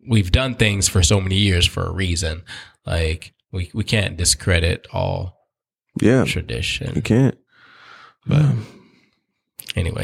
[0.08, 2.44] We've done things for so many years for a reason.
[2.86, 5.38] Like we we can't discredit all
[6.00, 6.94] Yeah, tradition.
[6.94, 7.38] We can't.
[8.26, 8.62] But anyway,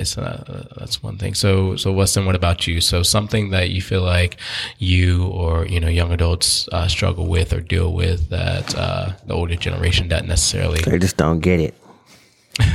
[0.04, 1.34] so that, that's one thing.
[1.34, 2.82] So, so Weston, what about you?
[2.82, 4.38] So something that you feel like
[4.78, 9.34] you or you know young adults uh, struggle with or deal with that uh, the
[9.34, 10.82] older generation doesn't necessarily.
[10.82, 11.76] They just don't get it.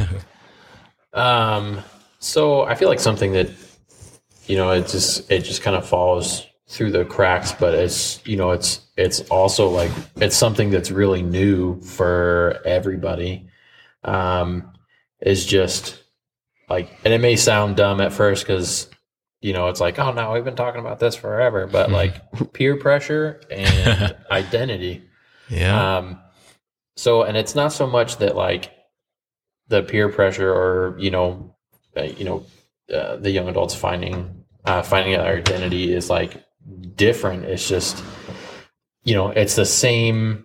[1.15, 1.81] Um,
[2.19, 3.49] so I feel like something that
[4.47, 8.37] you know it just it just kind of falls through the cracks, but it's you
[8.37, 13.49] know it's it's also like it's something that's really new for everybody.
[14.03, 14.71] Um,
[15.21, 16.03] is just
[16.75, 18.89] like, and it may sound dumb at first because
[19.41, 22.77] you know it's like, oh no, we've been talking about this forever, but like peer
[22.77, 25.05] pressure and identity.
[25.49, 26.21] Yeah, Um,
[26.97, 28.73] so, and it's not so much that like
[29.69, 31.55] the peer pressure or you know,
[31.97, 32.47] uh, you know,
[32.93, 36.45] uh, the young adults finding uh, finding their identity is like
[36.97, 37.45] different.
[37.45, 38.03] It's just
[39.05, 40.45] you know, it's the same.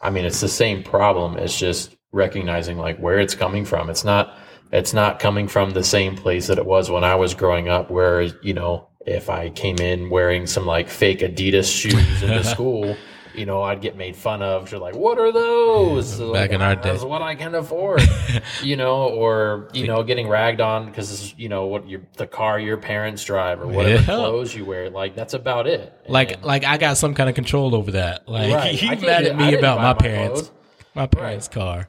[0.00, 1.36] I mean, it's the same problem.
[1.36, 3.90] It's just recognizing like where it's coming from.
[3.90, 4.38] It's not.
[4.74, 7.90] It's not coming from the same place that it was when I was growing up.
[7.90, 12.96] Where you know, if I came in wearing some like fake Adidas shoes into school,
[13.36, 14.70] you know, I'd get made fun of.
[14.72, 16.18] You're like, what are those?
[16.18, 16.90] back Like, in our ah, day.
[16.90, 18.02] That's what I can afford.
[18.64, 22.58] you know, or you know, getting ragged on because you know what your the car
[22.58, 24.04] your parents drive or whatever Yeah.
[24.16, 24.90] clothes you wear.
[24.90, 25.92] Like that's about it.
[26.08, 28.28] like And- like I got some kind of control over that.
[28.28, 28.82] Like Right.
[28.82, 30.50] I mad at me about my my parents, clothes.
[30.96, 31.88] my parents' car.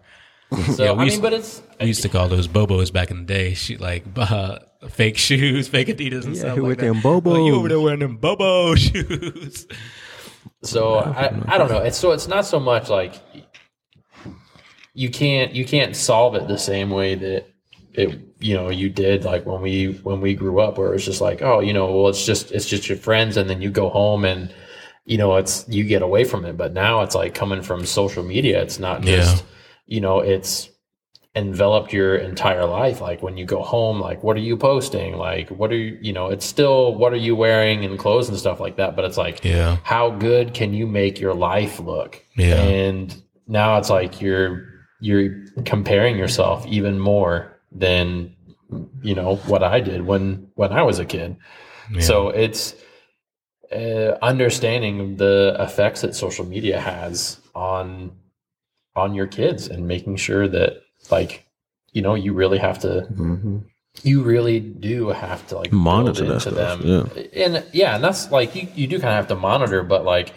[0.75, 3.11] So Yeah, we I used- mean, but it's We used to call those bobos back
[3.11, 3.53] in the day.
[3.53, 6.85] She like uh, fake shoes, fake Adidas, and Yeah, stuff who like with that.
[6.93, 9.67] them Like, you over there wearing them bobo shoes?
[10.63, 11.79] so I, I don't know.
[11.79, 13.15] It's so it's not so much like
[14.93, 17.45] you can't you can't solve it the same way that
[17.93, 21.21] it you know you did like when we when we grew up where it's just
[21.21, 23.89] like oh you know well it's just it's just your friends and then you go
[23.89, 24.53] home and
[25.05, 28.23] you know it's you get away from it but now it's like coming from social
[28.23, 29.43] media it's not just
[29.85, 30.69] you know it's
[31.35, 33.01] enveloped your entire life.
[33.01, 35.17] Like when you go home like what are you posting?
[35.17, 38.37] Like what are you you know it's still what are you wearing and clothes and
[38.37, 42.23] stuff like that but it's like Yeah, how good can you make your life look?
[42.37, 42.55] Yeah.
[42.55, 44.65] and now it's like you're
[45.01, 48.33] you're comparing yourself even more than
[49.03, 51.35] you know what i did when when i was a kid.
[51.91, 51.99] Yeah.
[52.01, 52.73] so it's
[53.71, 58.11] uh, understanding the effects that social media has on
[58.95, 60.81] on your kids and making sure that
[61.11, 61.45] like
[61.91, 63.59] you know you really have to hmm
[64.03, 67.27] you really do have to like Monitor build that into stuff, them.
[67.33, 70.33] and yeah and that's like you, you do kind of have to monitor but like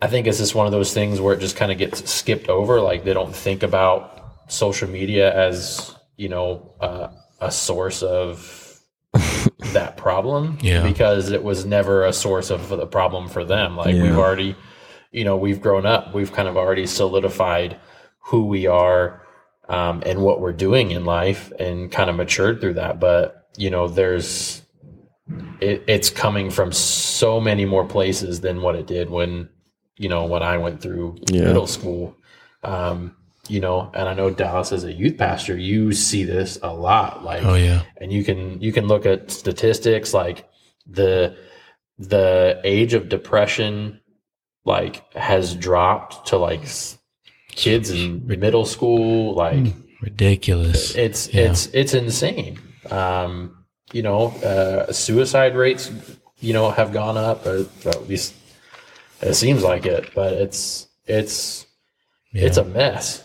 [0.00, 2.48] i think it's just one of those things where it just kind of gets skipped
[2.48, 2.80] over.
[2.80, 4.00] Like they don't think about
[4.48, 7.08] social media as you know uh,
[7.40, 8.80] a source of
[9.72, 10.82] that problem Yeah.
[10.82, 13.76] because it was never a source of the problem for them.
[13.76, 14.02] Like Yeah.
[14.04, 14.56] we've already
[15.12, 17.76] you know we've grown up we've kind of already solidified
[18.20, 19.26] who we are
[19.68, 22.98] um, and what we're doing in life and kind of matured through that.
[23.00, 24.62] But you know there's
[25.60, 29.48] it, it's coming from so many more places than what it did when
[29.96, 31.44] you know when i went through Yeah.
[31.44, 32.16] middle school.
[32.62, 33.14] Um,
[33.48, 37.24] you know and i know dallas as a youth pastor you see this a lot
[37.24, 40.46] like oh yeah, and you can you can look at statistics like
[40.86, 41.34] the
[41.98, 44.00] the age of depression
[44.68, 46.60] like has dropped to like
[47.50, 50.94] kids in middle school like ridiculous.
[50.94, 51.50] it's Yeah.
[51.50, 52.58] it's it's insane
[52.90, 55.90] um you know uh suicide rates
[56.38, 58.34] you know have gone up or at least
[59.20, 61.66] it seems like it but it's it's
[62.32, 63.24] it's a mess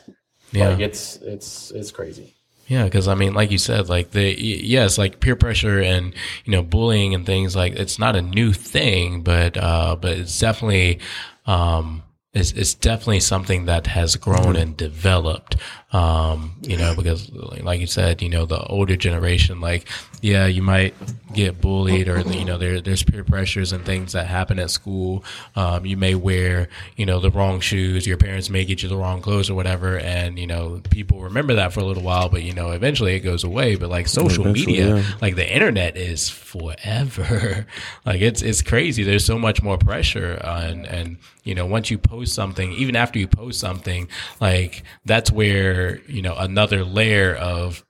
[0.51, 0.69] yeah.
[0.69, 2.34] like it's it's it's crazy
[2.67, 6.13] Yeah, because I mean, like you said, like the yes, like peer pressure and
[6.45, 10.39] you know bullying and things like it's not a new thing, but uh, but it's
[10.39, 10.99] definitely
[11.45, 12.03] um,
[12.34, 15.56] it's it's definitely something that has grown and developed.
[15.91, 19.88] Um, you know, because like you said, you know, the older generation, like
[20.22, 20.96] yeah, you might
[21.34, 25.24] get bullied or you know there there's peer pressures and things that happen at school.
[25.56, 28.08] Um, you may wear you know the wrong shoes.
[28.08, 31.54] Your parents may get you the wrong clothes or whatever, and you know people remember
[31.54, 33.76] that for a little while, but you know eventually it goes away.
[33.76, 35.04] But like social Eventually, media, yeah.
[35.22, 37.67] like the internet is forever.
[38.06, 39.04] like it's it's crazy.
[39.04, 42.71] There's so much more pressure, uh, and and you know once you post post something,
[42.73, 44.07] even after you post something,
[44.39, 47.83] like that's where you know another layer of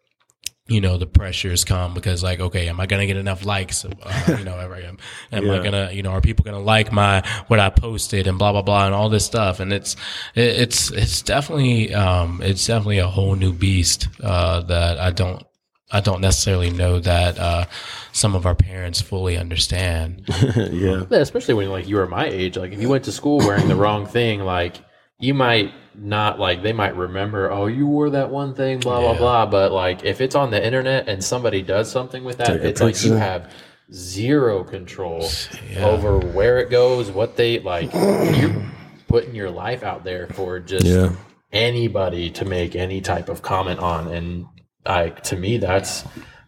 [0.68, 3.84] you know the pressures come because like okay am i gonna get enough likes?
[3.86, 4.98] Uh, you know am,
[5.32, 8.52] am i gonna you know are people gonna like my what i posted and blah
[8.52, 9.60] blah blah and all this stuff.
[9.60, 9.96] And it's
[10.36, 15.46] it, it's it's definitely um it's definitely a whole new beast uh that i don't
[15.94, 17.64] i don't necessarily know that uh
[18.12, 20.24] some of our parents fully understand
[20.56, 21.04] yeah.
[21.10, 22.58] Yeah, especially when like you were my age.
[22.58, 24.76] Like if you went to school wearing the wrong thing, like
[25.20, 29.14] you might not like they might remember, oh, you wore that one thing, blah blah
[29.14, 29.18] Yeah.
[29.18, 29.46] blah.
[29.48, 32.82] But like if it's on the internet and somebody does something with that, Take it's
[32.82, 33.52] like you have
[33.92, 35.28] zero control
[35.72, 35.86] Yeah.
[35.88, 37.92] over where it goes, what they like.
[37.94, 38.54] You're
[39.08, 41.14] putting your life out there for just Yeah.
[41.52, 44.46] anybody to make any type of comment on, and
[44.86, 46.04] I to me that's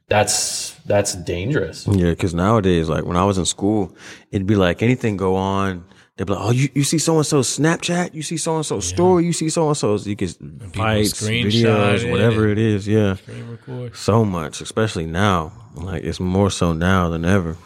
[0.07, 1.87] that's that's dangerous.
[1.87, 3.95] Yeah, because nowadays, like when I was in school,
[4.31, 5.85] it'd be like anything go on.
[6.17, 8.13] They'd be like, "Oh, you, you see so and so Snapchat?
[8.13, 9.25] You see so and so story?
[9.25, 10.07] You see so and so's?
[10.07, 10.27] You can
[10.73, 12.87] fights, screenshot videos, whatever and- it is.
[12.87, 13.17] Yeah,
[13.93, 15.51] so much, especially now.
[15.75, 17.57] Like it's more so now than ever.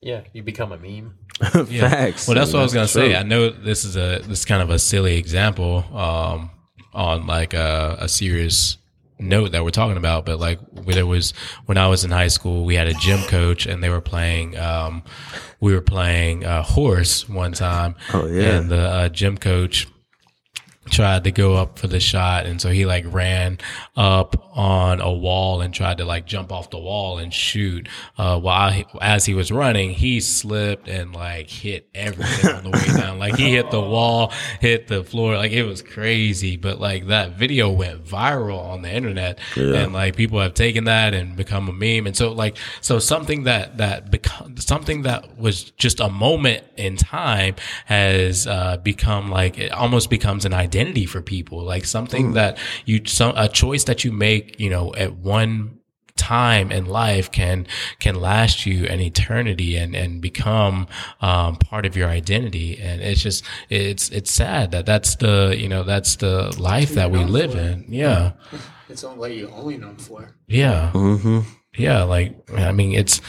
[0.00, 1.14] Yeah, you become a meme.
[1.68, 1.88] Yeah.
[1.90, 2.28] Facts.
[2.28, 3.16] Well, that's what I was gonna That's say.
[3.16, 6.50] I know this is a this is kind of a silly example um,
[6.94, 8.78] on like a, a serious
[9.18, 11.32] note that we're talking about, but like there was
[11.66, 14.56] when I was in high school, we had a gym coach and they were playing.
[14.56, 15.02] Um,
[15.60, 17.96] we were playing uh, horse one time.
[18.12, 18.56] Oh, yeah.
[18.56, 19.88] and the uh, gym coach
[20.90, 23.58] tried to go up for the shot and so he like ran
[23.96, 27.88] up on a wall and tried to like jump off the wall and shoot.
[28.18, 32.70] Uh while he, as he was running he slipped and like hit everything on the
[32.70, 33.18] way down.
[33.18, 35.36] Like he hit the wall hit the floor.
[35.36, 36.56] Like it was crazy.
[36.56, 39.38] But like that video went viral on the internet.
[39.84, 42.06] And like people have taken that and become a meme.
[42.06, 46.96] And so like so something that that become something that was just a moment in
[46.96, 47.54] time
[47.86, 53.00] has uh become like it almost becomes an identity for people like something that you
[53.06, 55.78] some a choice that you make you know at one
[56.16, 57.66] time in life can
[57.98, 60.86] can last you an eternity and and become
[61.20, 65.68] um, part of your identity and it's just it's it's sad that that's the you
[65.68, 67.58] know that's the life that we live for.
[67.58, 68.32] in yeah
[68.88, 70.36] It's only what you're only known for.
[70.48, 71.40] yeah Mm-hmm.
[71.76, 72.30] yeah like
[72.68, 73.20] i mean it's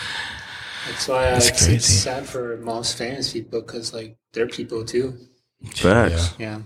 [0.88, 1.94] That's why That's it's, it's crazy.
[2.08, 5.18] sad for most famous people because like they're people too.
[5.76, 6.34] Facts.
[6.40, 6.46] Yeah.
[6.48, 6.58] yeah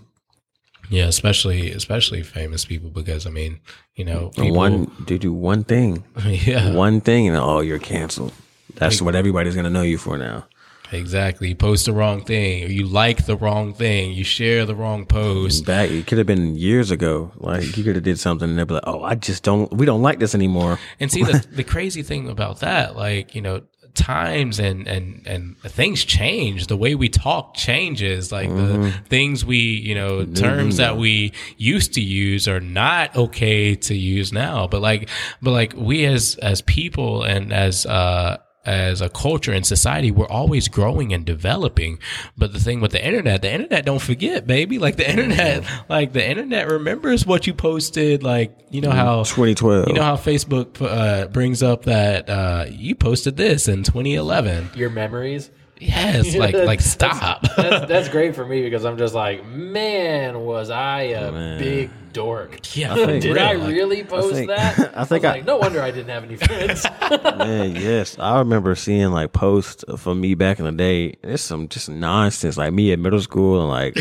[0.99, 3.59] especially especially famous people because i mean
[3.95, 8.33] you know people, One, they do one thing, yeah one thing, and oh, you're canceled.
[8.75, 10.45] That's what everybody's gonna know you for now.
[10.91, 14.75] exactly you post the wrong thing or you like the wrong thing you share the
[14.75, 17.31] wrong post Back, it could have been years ago.
[17.37, 19.71] Like you could have did something, and they'd be like, "Oh, I just don't.
[19.73, 23.41] We don't like this anymore." And see the the crazy thing about that, like you
[23.41, 23.61] know,
[23.93, 26.67] times and and and things change.
[26.67, 28.31] The way we talk changes.
[28.31, 33.75] Like the things we you know terms that we used to use are not okay
[33.75, 34.67] to use now.
[34.67, 35.09] But like
[35.41, 40.27] but like we as as people and as uh as a culture and society, we're
[40.27, 41.99] always growing and developing.
[42.37, 44.77] But the thing with the internet, the internet don't forget, baby.
[44.79, 48.23] Like the internet, like the internet remembers what you posted.
[48.23, 49.87] Like you know how 2012.
[49.87, 54.71] you know how Facebook uh, brings up that uh, you posted this in 2011.
[54.75, 55.49] Your memories.
[55.81, 57.41] Yes, like like stop.
[57.57, 61.59] that's, that's great for me because I'm just like, man, was I a Man.
[61.59, 62.75] big dork?
[62.77, 64.77] Yeah, think- Did real, I like- really post think- that?
[64.95, 66.85] I think was I- like, no wonder I didn't have any friends.
[67.37, 71.15] Man, yes, I remember seeing like posts from me back in the day.
[71.23, 73.97] It's some just nonsense, like me at middle school, and like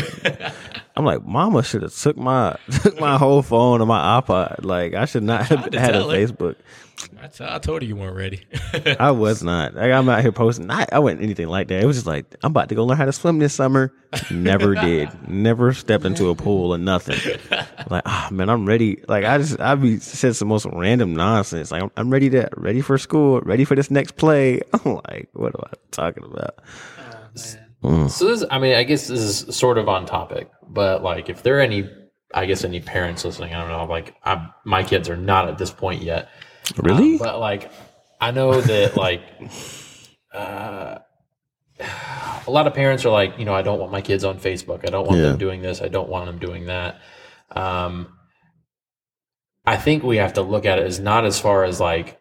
[0.95, 4.65] I'm like, Mama should have took my took my whole phone and my iPod.
[4.65, 6.15] Like I should not have had a tell her.
[6.17, 6.55] Facebook.
[7.21, 8.45] I, t- I told you you weren't ready.
[8.99, 9.75] I was not.
[9.75, 10.69] Like I'm out here posting.
[10.69, 11.81] I, I wasn't anything like that.
[11.81, 13.93] It was just like I'm about to go learn how to swim this summer.
[14.29, 15.09] Never did.
[15.27, 17.19] Never stepped into a pool or nothing.
[17.89, 19.03] Like ah man, I'm ready.
[19.09, 21.71] Like I just I be said some most random nonsense.
[21.71, 23.41] Like I'm, I'm ready to ready for school.
[23.41, 24.61] Ready for this next play.
[24.73, 26.59] I'm like, what am I talking about?
[27.83, 31.43] so this, I mean, I guess this is sort of on topic, but like, if
[31.43, 31.89] there are any,
[32.33, 35.57] I guess any parents listening, I don't know, like, I'm, my kids are not at
[35.57, 36.29] this point yet.
[36.77, 37.13] Really?
[37.13, 37.71] Um, but like,
[38.19, 39.21] I know that like,
[40.33, 40.99] uh,
[42.47, 44.85] a lot of parents are like, you know, I don't want my kids on Facebook.
[44.85, 45.27] I don't want Yeah.
[45.27, 45.81] them doing this.
[45.81, 46.99] I don't want them doing that.
[47.51, 48.13] Um,
[49.65, 52.19] I think we have to look at it as not as far as like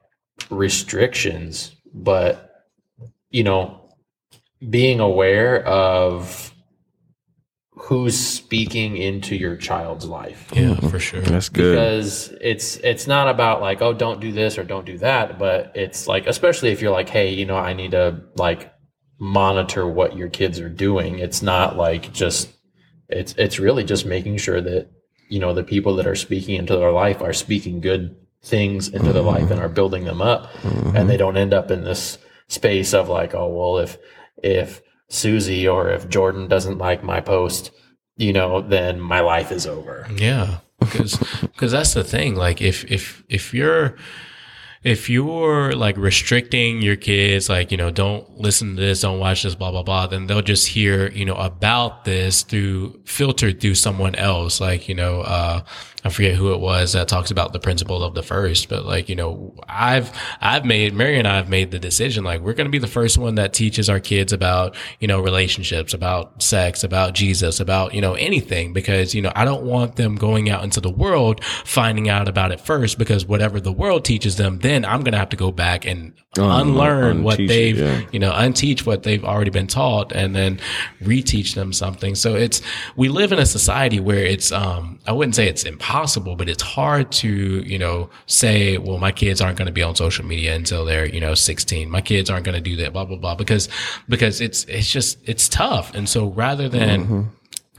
[0.51, 2.47] restrictions, but
[3.31, 3.81] you know,
[4.69, 6.50] being aware of
[7.83, 10.49] who's speaking into your child's life.
[10.53, 10.89] Yeah, mm-hmm.
[10.89, 11.23] for sure.
[11.23, 11.73] That's good.
[11.73, 15.73] because it's it's not about like oh don't do this or don't do that but
[15.75, 18.73] it's like especially if you're like hey you know i need to like
[19.21, 21.19] monitor what your kids are doing.
[21.19, 22.53] It's not like just
[23.09, 24.91] it's it's really just making sure that
[25.29, 29.13] you know the people that are speaking into their life are speaking good things into
[29.13, 29.53] their life mm-hmm.
[29.53, 30.49] and are building them up.
[30.65, 31.07] And mm-hmm.
[31.07, 32.19] they don't end up in this
[32.49, 33.99] space of like oh well if
[34.43, 34.81] if
[35.11, 37.71] susie or if jordan doesn't like my post
[38.17, 42.35] you know then my life is over Yeah, because because that's the thing.
[42.35, 43.97] Like if if if you're
[44.83, 49.43] if you're like restricting your kids, like you know, don't listen to this, don't watch
[49.43, 53.75] this, blah blah blah, then they'll just hear you know about this through filtered through
[53.75, 54.61] someone else.
[54.61, 55.63] Like you know, uh,
[56.05, 59.09] I forget who it was that talks about the principle of the first, but like
[59.09, 62.67] you know, I've I've made Mary and I have made the decision like we're going
[62.67, 66.83] to be the first one that teaches our kids about you know relationships, about sex,
[66.83, 70.65] about Jesus, about you know anything because you know I don't want them going out
[70.65, 74.85] into the world finding out about it first because whatever the world teaches them, then
[74.85, 78.03] I'm going to have to go back and unlearn what they've yeah.
[78.13, 80.61] you know unteach what they've already been taught and then
[81.03, 82.63] reteach them something so it's
[82.95, 85.90] we live in a society where it's um i wouldn't say it's impossible
[86.37, 89.95] but it's hard to you know say well my kids aren't going to be on
[89.95, 93.05] social media until they're you know 16 my kids aren't going to do that blah
[93.05, 93.69] blah blah because
[94.09, 97.31] because it's it's just it's tough and so rather than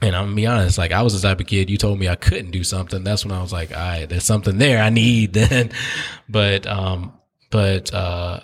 [0.02, 2.08] and I'm gonna be honest, like I was the type of kid you told me
[2.08, 3.04] I couldn't do something.
[3.04, 5.70] That's when I was like, all right, there's something there I need then.
[6.28, 7.12] But um
[7.50, 8.40] but uh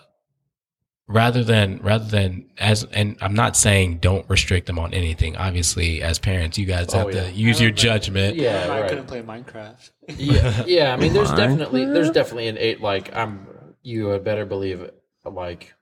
[1.09, 5.37] rather than rather than as and I'm not saying don't restrict them on anything.
[5.37, 7.25] Obviously, as parents, you guys have oh, yeah.
[7.25, 8.37] to use your judgment.
[8.37, 8.89] yeah I right.
[8.89, 9.91] couldn't play Minecraft.
[10.17, 10.93] yeah, yeah.
[10.93, 11.37] I mean, there's Minecraft?
[11.37, 12.81] definitely there's definitely an eight.
[12.81, 13.47] Like I'm,
[13.83, 14.95] you had better believe it.
[15.25, 15.75] Like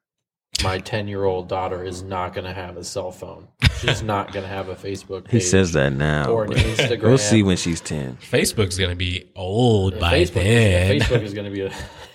[0.62, 3.48] my ten year old daughter is not going to have a cell phone.
[3.80, 5.24] She's not going to have a Facebook.
[5.24, 6.30] Page He says that now.
[6.30, 7.02] or an Instagram.
[7.02, 8.16] We'll see when she's ten.
[8.16, 11.00] Facebook's gonna be old by Facebook, then.
[11.00, 11.68] Facebook is going to be a,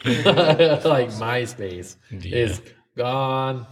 [0.87, 2.61] like MySpace is
[2.97, 3.65] gone.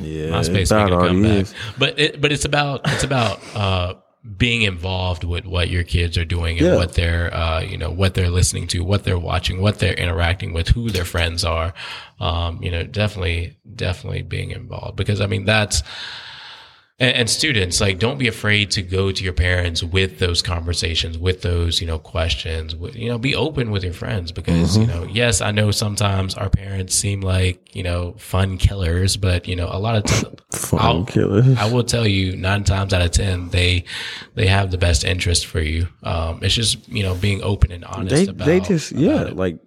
[0.00, 1.42] Yeah, MySpace about making a all comeback.
[1.42, 1.54] is.
[1.78, 3.94] But it, but it's about it's about uh,
[4.36, 6.76] being involved with what your kids are doing and Yeah.
[6.76, 10.52] what they're uh, you know what they're listening to, what they're watching, what they're interacting
[10.52, 11.74] with, who their friends are.
[12.20, 15.82] Um, you know, definitely definitely being involved because I mean that's.
[17.00, 21.18] And, and students, like, don't be afraid to go to your parents with those conversations,
[21.18, 22.76] with those, you know, questions.
[22.76, 26.34] With, you know, be open with your friends because, you know, yes, I know sometimes
[26.36, 30.34] our parents seem like, you know, fun killers, but you know, a lot of times,
[30.70, 31.58] Fun killers.
[31.58, 33.84] I will tell you, nine times out of ten, they
[34.34, 35.88] they have the best interest for you.
[36.02, 38.14] Um, it's just you know being open and honest.
[38.14, 39.36] they about, they just yeah it.
[39.36, 39.58] like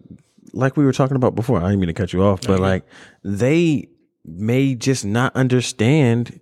[0.54, 1.60] like we were talking about before.
[1.60, 2.86] I didn't mean to cut you off, but like
[3.24, 3.90] they
[4.26, 6.40] may just not understand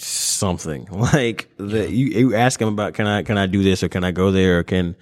[0.00, 0.86] something.
[1.08, 4.04] Like that you, you ask them about can i can i do this or can
[4.04, 4.94] i go there or can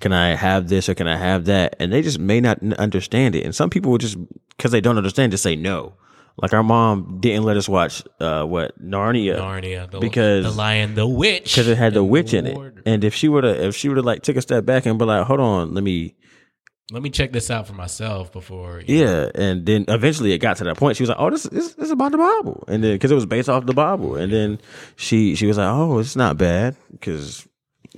[0.00, 1.76] can i have this or can i have that?
[1.80, 3.44] And they just may not understand it.
[3.44, 4.16] And some people will just
[4.56, 5.94] because they don't understand just say no.
[6.36, 9.38] Like our mom didn't let us watch uh what narnia.
[9.38, 12.56] Narnia, the, because- the lion, the witch, because it had the witch in it.
[12.86, 14.98] And if she would have if she would have like took a step back and
[14.98, 16.14] be like hold on let me
[16.92, 18.82] Let me check this out for myself before.
[18.86, 20.96] Yeah, and then eventually it got to that point.
[20.98, 23.14] She was like, "Oh, this this, this is about the Bible," and then because it
[23.14, 24.60] was based off the Bible, and then
[24.96, 27.48] she she was like, "Oh, it's not bad," because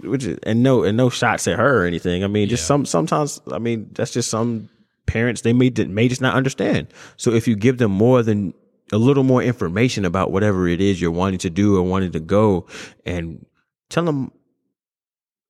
[0.03, 2.23] which is, and no and no shots at her or anything.
[2.23, 2.67] I mean, just Yeah.
[2.69, 4.69] some sometimes I mean that's just some
[5.07, 6.87] parents they may may just not understand.
[7.17, 8.55] So if you give them more than
[8.93, 12.21] a little more information about whatever it is you're wanting to do or wanting to
[12.21, 12.67] go,
[13.05, 13.45] and
[13.91, 14.31] tell them,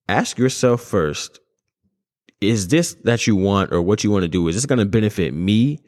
[0.09, 1.39] ask yourself first
[2.41, 4.85] is this that you want or what you want to do is this going to
[4.87, 5.81] benefit me?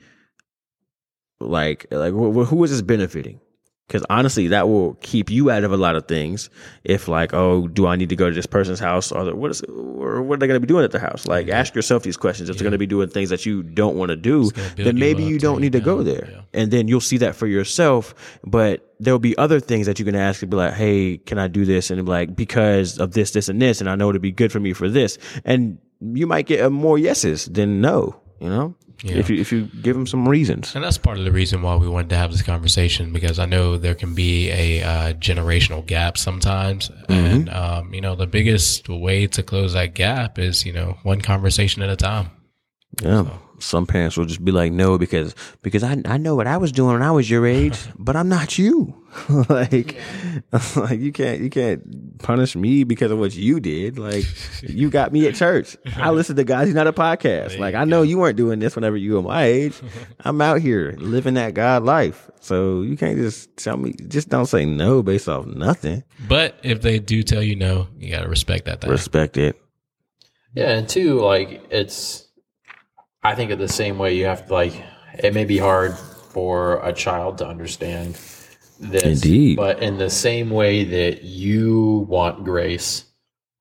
[1.40, 3.40] Like like wh- wh- who is this benefiting?
[3.86, 6.50] Because honestly that will keep you out of a lot of things
[6.84, 9.12] if like oh do i need to go to this person's house?
[9.12, 11.26] Or what is or what are they going to be doing at the house?
[11.26, 12.50] Like ask yourself these questions.
[12.50, 15.24] If they're going to be doing things that you don't want to do then maybe
[15.24, 16.28] up, you don't you need to go there.
[16.30, 16.40] Yeah.
[16.60, 20.16] and then you'll see that for yourself but there'll be other things that you can
[20.16, 21.90] ask and be like hey can i do this?
[21.90, 24.50] And be like because of this this and this and i know it'll be good
[24.50, 25.18] for me for this.
[25.44, 28.74] And you might get uh, more yeses than no you know
[29.04, 31.76] if you if you give them some reasons And that's part of the reason why
[31.76, 35.86] we wanted to have this conversation because I know there can be a uh, generational
[35.86, 37.12] gap sometimes, Mm-hmm.
[37.12, 41.20] and um, you know the biggest way to close that gap is you know one
[41.20, 42.30] conversation at a time.
[43.02, 43.28] Yeah.
[43.58, 46.72] Some parents will just be like, no, because because I I know what I was
[46.72, 48.94] doing when I was your age, but I'm not you.
[49.48, 49.96] like,
[50.76, 53.98] like you can't you can't punish me because of what you did.
[53.98, 54.24] Like,
[54.62, 55.76] you got me at church.
[55.96, 56.66] I listen to guys.
[56.66, 57.58] He's not a podcast.
[57.58, 59.80] Like, I know you weren't doing this whenever you were my age.
[60.20, 62.30] I'm out here living that God life.
[62.40, 63.92] So you can't just tell me.
[63.92, 66.04] Just don't say no based off nothing.
[66.28, 68.80] But if they do tell you no, you got to respect that.
[68.80, 68.90] Thing.
[68.90, 69.60] Respect it.
[70.54, 72.27] Yeah, and two, like it's
[73.22, 74.84] I think of the same way you have to like
[75.22, 78.14] it may be hard for a child to understand
[78.78, 79.24] this.
[79.24, 79.56] Indeed.
[79.56, 83.04] But in the same way that you want grace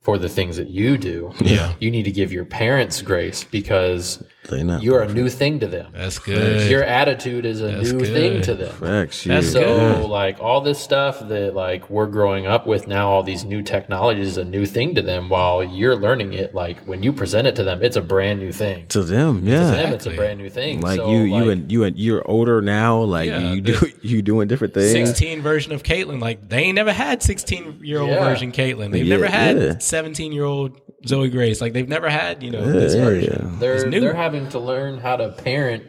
[0.02, 1.74] for the things that you do, Yeah.
[1.80, 5.68] you need to give your parents grace because They not you're a new thing to
[5.68, 5.92] them.
[5.94, 6.70] That's good.
[6.70, 8.14] Your attitude is a That's new good.
[8.14, 8.74] thing to them.
[8.76, 9.24] facts.
[9.24, 9.52] That's.
[9.52, 10.10] So good.
[10.10, 14.28] like all this stuff that like we're growing up with now, all these new technologies
[14.28, 15.30] is a new thing to them.
[15.30, 18.52] While you're learning it, like when you present it to them, it's a brand new
[18.52, 18.88] thing.
[18.88, 19.60] to them, yeah.
[19.72, 19.84] To yeah.
[19.84, 20.82] them, it's a brand new thing.
[20.82, 23.00] Like So, you, you like, and you and you're older now.
[23.02, 24.92] Like Yeah, you do, you doing different things.
[24.92, 26.22] 16 version of Caitlyn.
[26.22, 28.24] Like they ain't never had 16 year old Yeah.
[28.24, 28.92] version Caitlyn.
[28.92, 29.78] They've Yeah, never had yeah.
[29.80, 31.62] 17 year old Zoe Grace.
[31.62, 33.50] Like they've never had, you know, Yeah, this version.
[33.52, 33.60] yeah.
[33.60, 34.00] they're new.
[34.00, 35.84] they're having to learn how to parent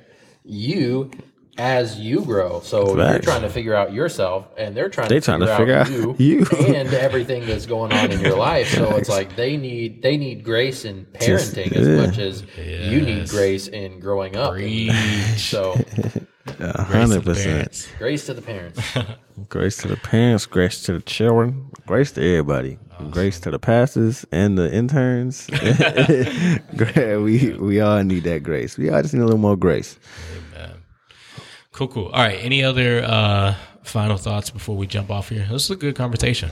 [0.45, 1.11] you
[1.57, 2.61] as you grow.
[2.61, 5.85] So you're trying to figure out yourself, and they're trying They to trying figure, to
[5.85, 6.75] figure out, out you, you.
[6.75, 8.69] and everything that's going on in your life.
[8.69, 11.97] So it's like they need they need grace in parenting as yeah.
[12.07, 14.53] much as you need grace in growing up.
[14.53, 14.93] Preach.
[15.39, 17.89] So A Grace to hundred the percent.
[17.99, 18.81] grace to the parents.
[19.49, 22.77] Grace to the parents, grace to the children, grace to everybody.
[23.11, 25.47] Grace to the pastors and the interns.
[26.77, 28.77] Gra- we we all need that grace.
[28.77, 29.97] We all just need a little more grace.
[30.57, 30.73] Amen.
[31.71, 32.07] Cool, cool.
[32.07, 32.39] All right.
[32.43, 35.47] Any other uh, final thoughts before we jump off here?
[35.49, 36.51] This is a good conversation.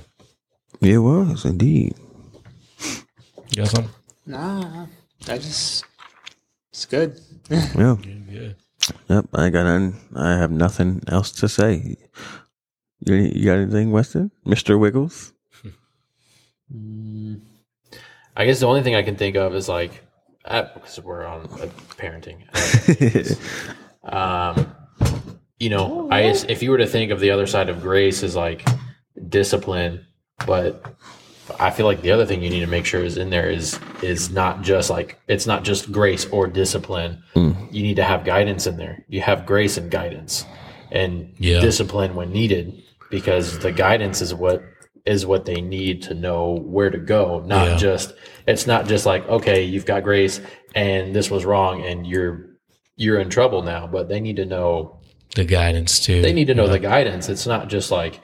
[0.81, 1.95] It was indeed.
[3.51, 3.93] You got something?
[4.27, 4.87] Nah,
[5.29, 5.85] I just
[6.71, 7.19] it's good.
[7.51, 7.97] Yeah.
[8.01, 8.57] Good.
[9.09, 9.27] Yep.
[9.35, 10.01] I got nothing.
[10.15, 11.97] I have nothing else to say.
[13.01, 14.31] You, you got anything, Weston?
[14.45, 15.33] Mister Wiggles.
[18.37, 20.03] I guess the only thing I can think of is like,
[20.45, 22.43] because we're on uh, parenting.
[24.05, 24.75] um,
[25.59, 28.37] you know, I if you were to think of the other side of grace as
[28.37, 28.67] like
[29.29, 30.07] discipline,
[30.47, 30.85] but
[31.61, 33.79] I feel like the other thing you need to make sure is in there is
[34.03, 37.23] is not just like it's not just grace or discipline.
[37.35, 37.53] Hmm.
[37.71, 39.05] You need to have guidance in there.
[39.09, 40.45] You have grace and guidance,
[40.91, 41.61] and Yeah.
[41.61, 44.63] discipline when needed, because the guidance is what
[45.05, 47.41] is what they need to know where to go.
[47.47, 47.77] Not Yeah.
[47.77, 48.15] just
[48.47, 50.41] it's not just like okay, you've got grace
[50.75, 52.47] and this was wrong and you're
[52.97, 54.97] you're in trouble now, but they need to know
[55.37, 56.23] The guidance too.
[56.23, 57.29] they need to know the guidance.
[57.29, 58.21] It's not just like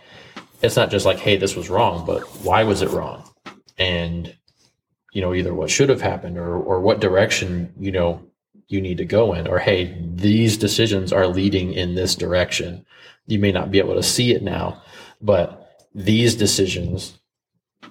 [0.62, 3.28] it's not just like, hey, this was wrong, but why was it wrong?
[3.78, 4.34] And
[5.12, 8.22] you know, either what should have happened or or what direction, you know,
[8.68, 12.86] you need to go in, or hey, these decisions are leading in this direction.
[13.26, 14.82] You may not be able to see it now,
[15.20, 17.18] but these decisions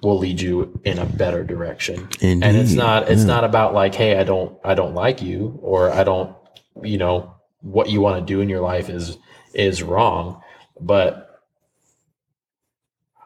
[0.02, 2.08] will lead you in a better direction.
[2.42, 5.90] And it's not it's not about like, hey, I don't I don't like you or
[5.90, 6.34] I don't,
[6.82, 9.16] you know, what you want to do in your life is
[9.54, 10.42] is wrong,
[10.80, 11.31] but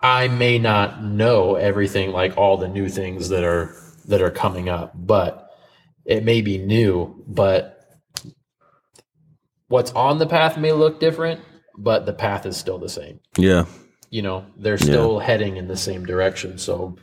[0.07, 3.74] I may not know everything like all the new things that are
[4.07, 5.50] that are coming up, but
[6.04, 7.80] it may be new, but
[9.66, 11.40] what's on the path may look different,
[11.76, 13.18] but the path is still the same.
[13.36, 13.64] Yeah.
[14.11, 16.59] you know they're still heading in the same direction.
[16.59, 16.96] So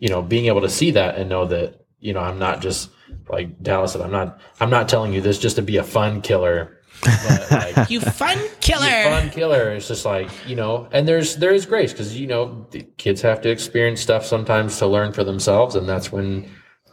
[0.00, 2.90] you know being able to see that and know that you know i'm not just
[3.28, 6.20] like dallas said i'm not i'm not telling you this just to be a fun
[6.20, 9.04] killer but like you fun killer.
[9.04, 12.66] fun killer it's just like you know and there's there is grace because you know
[12.70, 16.50] the kids have to experience stuff sometimes to learn for themselves and that's when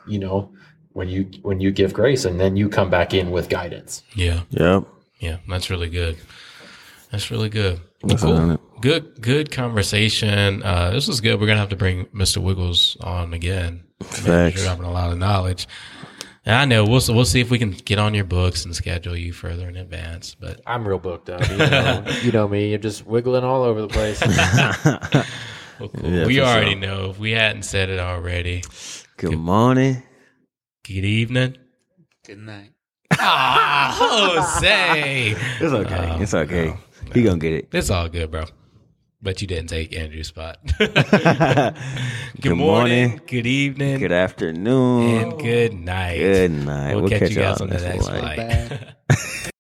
[0.08, 0.51] you know
[0.93, 4.41] when you when you give grace and then you come back in with guidance Yeah.
[4.49, 4.82] Yeah.
[5.20, 5.38] Yeah.
[5.47, 6.18] That's really good.
[7.12, 7.82] That's really good.
[8.03, 8.60] That's cool.
[8.82, 10.62] Good, good conversation.
[10.64, 11.39] Uh, this was good.
[11.39, 12.38] We're gonna have to bring Mr.
[12.38, 13.84] Wiggles on again.
[14.03, 14.58] Facts.
[14.58, 15.68] You're having a lot of knowledge.
[16.46, 19.18] And I know we'll we'll see if we can get on your books and schedule
[19.18, 20.36] you further in advance.
[20.36, 23.82] But i'm real booked up you know, you know me i'm just wiggling all over
[23.82, 24.22] the place
[25.80, 26.10] well, cool.
[26.12, 26.80] Yeah, we already sure.
[26.80, 27.10] know.
[27.10, 28.64] If we hadn't said it already,
[29.18, 30.04] Good morning.
[30.84, 31.58] good evening.
[32.26, 32.72] Good night.
[33.18, 33.96] Ah,
[34.60, 35.32] Jose.
[35.60, 36.18] It's okay.
[36.22, 36.76] it's okay.
[37.14, 37.70] He gonna get it.
[37.72, 38.46] It's all good, bro.
[39.26, 40.59] But you didn't take Andrew's spot.
[40.78, 40.93] good,
[42.41, 43.21] Good morning, morning.
[43.26, 45.17] good evening, Good afternoon.
[45.17, 46.19] and good night.
[46.19, 46.93] Good night.
[46.93, 48.36] We'll, We'll catch, catch you guys on the next next flight.
[48.36, 48.38] flight.
[48.38, 49.51] Bad.